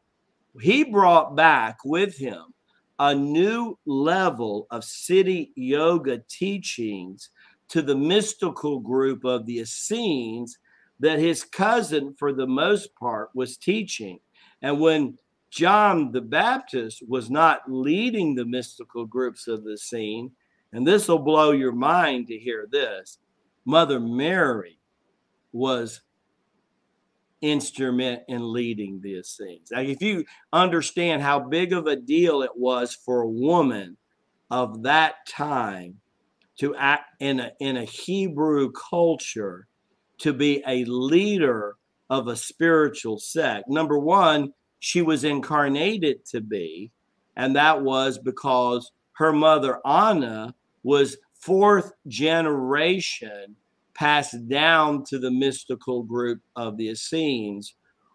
[0.61, 2.55] He brought back with him
[2.99, 7.29] a new level of city yoga teachings
[7.69, 10.57] to the mystical group of the Essenes
[11.03, 14.21] that his cousin, for the most part, was teaching.
[14.63, 15.19] And when
[15.51, 20.31] John the Baptist was not leading the mystical groups of the Essenes,
[20.73, 23.19] and this will blow your mind to hear this,
[23.65, 24.79] Mother Mary
[25.53, 26.03] was
[27.41, 29.73] instrument in leading these things.
[29.73, 33.97] Now, if you understand how big of a deal it was for a woman
[34.53, 35.99] of that time
[36.59, 39.67] to act in a in a Hebrew culture
[40.23, 41.77] to be a leader
[42.11, 43.69] of a spiritual sect.
[43.69, 46.91] Number one, she was incarnated to be,
[47.37, 53.57] and that was because her mother Anna was fourth generation
[53.95, 57.75] passed down to the mystical group of the Essenes,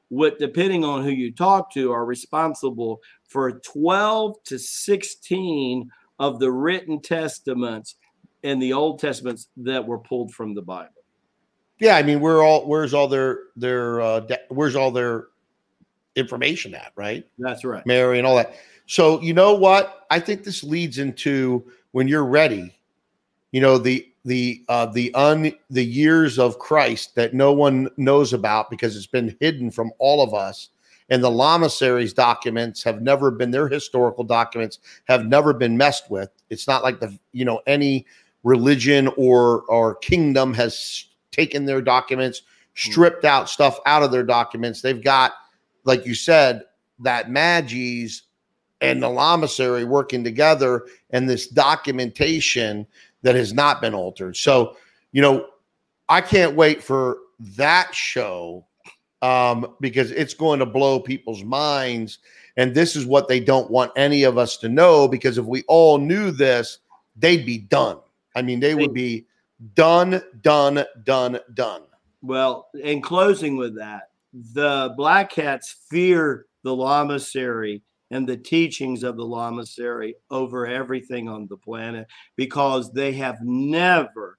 [0.09, 5.89] what, depending on who you talk to, are responsible for 12 to 16
[6.19, 7.95] of the written testaments
[8.43, 10.96] in the Old Testaments that were pulled from the Bible.
[11.79, 15.27] Yeah, I mean, we're all where's all their their uh, where's all their
[16.15, 17.25] information at, right?
[17.37, 18.55] That's right, Mary and all that.
[18.87, 20.05] So you know what?
[20.09, 22.73] I think this leads into when you're ready.
[23.51, 28.33] You know the the uh, the un the years of Christ that no one knows
[28.33, 30.69] about because it's been hidden from all of us.
[31.09, 36.29] And the Lamaseries documents have never been their historical documents have never been messed with.
[36.49, 38.05] It's not like the you know any
[38.43, 41.05] religion or or kingdom has
[41.37, 42.41] taken their documents,
[42.75, 44.81] stripped out stuff out of their documents.
[44.81, 45.33] They've got,
[45.83, 46.63] like you said,
[46.99, 48.23] that Magi's
[48.81, 52.85] and the Lamasery working together and this documentation
[53.23, 54.37] that has not been altered.
[54.37, 54.77] So,
[55.11, 55.47] you know,
[56.09, 57.17] I can't wait for
[57.57, 58.65] that show
[59.21, 62.19] um, because it's going to blow people's minds.
[62.55, 65.63] And this is what they don't want any of us to know because if we
[65.67, 66.79] all knew this,
[67.15, 67.97] they'd be done.
[68.35, 69.25] I mean, they would be
[69.73, 71.83] done, done, done, done.
[72.21, 77.81] Well, in closing with that, the Black Cats fear the Lamasery
[78.11, 84.37] and the teachings of the Lamasery over everything on the planet because they have never,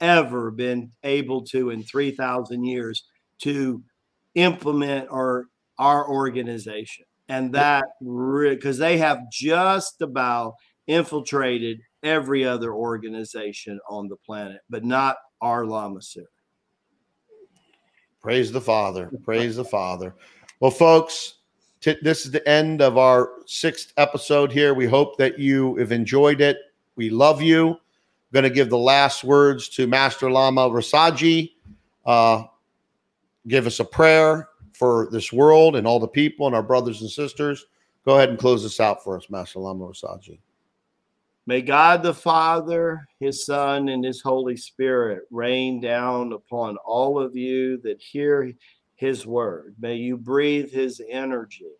[0.00, 3.04] ever been able to, in 3,000 years,
[3.42, 3.82] to
[4.34, 5.46] implement our,
[5.78, 7.04] our organization.
[7.28, 10.54] And that, because they have just about
[10.86, 16.24] infiltrated every other organization on the planet, but not our Lamasery.
[18.20, 19.10] Praise the Father.
[19.24, 20.14] Praise the Father.
[20.60, 21.38] Well, folks,
[21.80, 24.74] t- this is the end of our sixth episode here.
[24.74, 26.58] We hope that you have enjoyed it.
[26.96, 27.70] We love you.
[27.70, 27.76] I'm
[28.34, 31.52] going to give the last words to Master Lama Rasaji.
[32.04, 32.44] Uh,
[33.48, 37.10] give us a prayer for this world and all the people and our brothers and
[37.10, 37.64] sisters.
[38.04, 40.38] Go ahead and close this out for us, Master Lama Rasaji.
[41.50, 47.34] May God the Father, His Son, and His Holy Spirit rain down upon all of
[47.34, 48.52] you that hear
[48.94, 49.74] His word.
[49.80, 51.72] May you breathe His energy.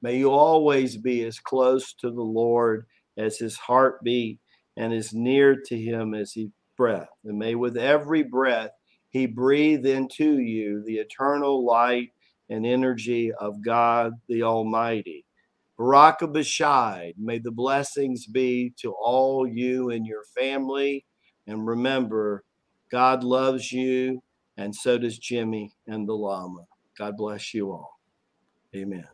[0.00, 2.86] May you always be as close to the Lord
[3.18, 4.40] as His heartbeat
[4.78, 6.48] and as near to Him as His
[6.78, 7.10] breath.
[7.26, 8.70] And may with every breath
[9.10, 12.12] He breathe into you the eternal light
[12.48, 15.26] and energy of God the Almighty.
[15.78, 21.06] Baraka Bashad, may the blessings be to all you and your family.
[21.46, 22.44] And remember,
[22.90, 24.22] God loves you,
[24.56, 26.66] and so does Jimmie and the Lama.
[26.98, 28.00] God bless you all.
[28.76, 29.06] Amen.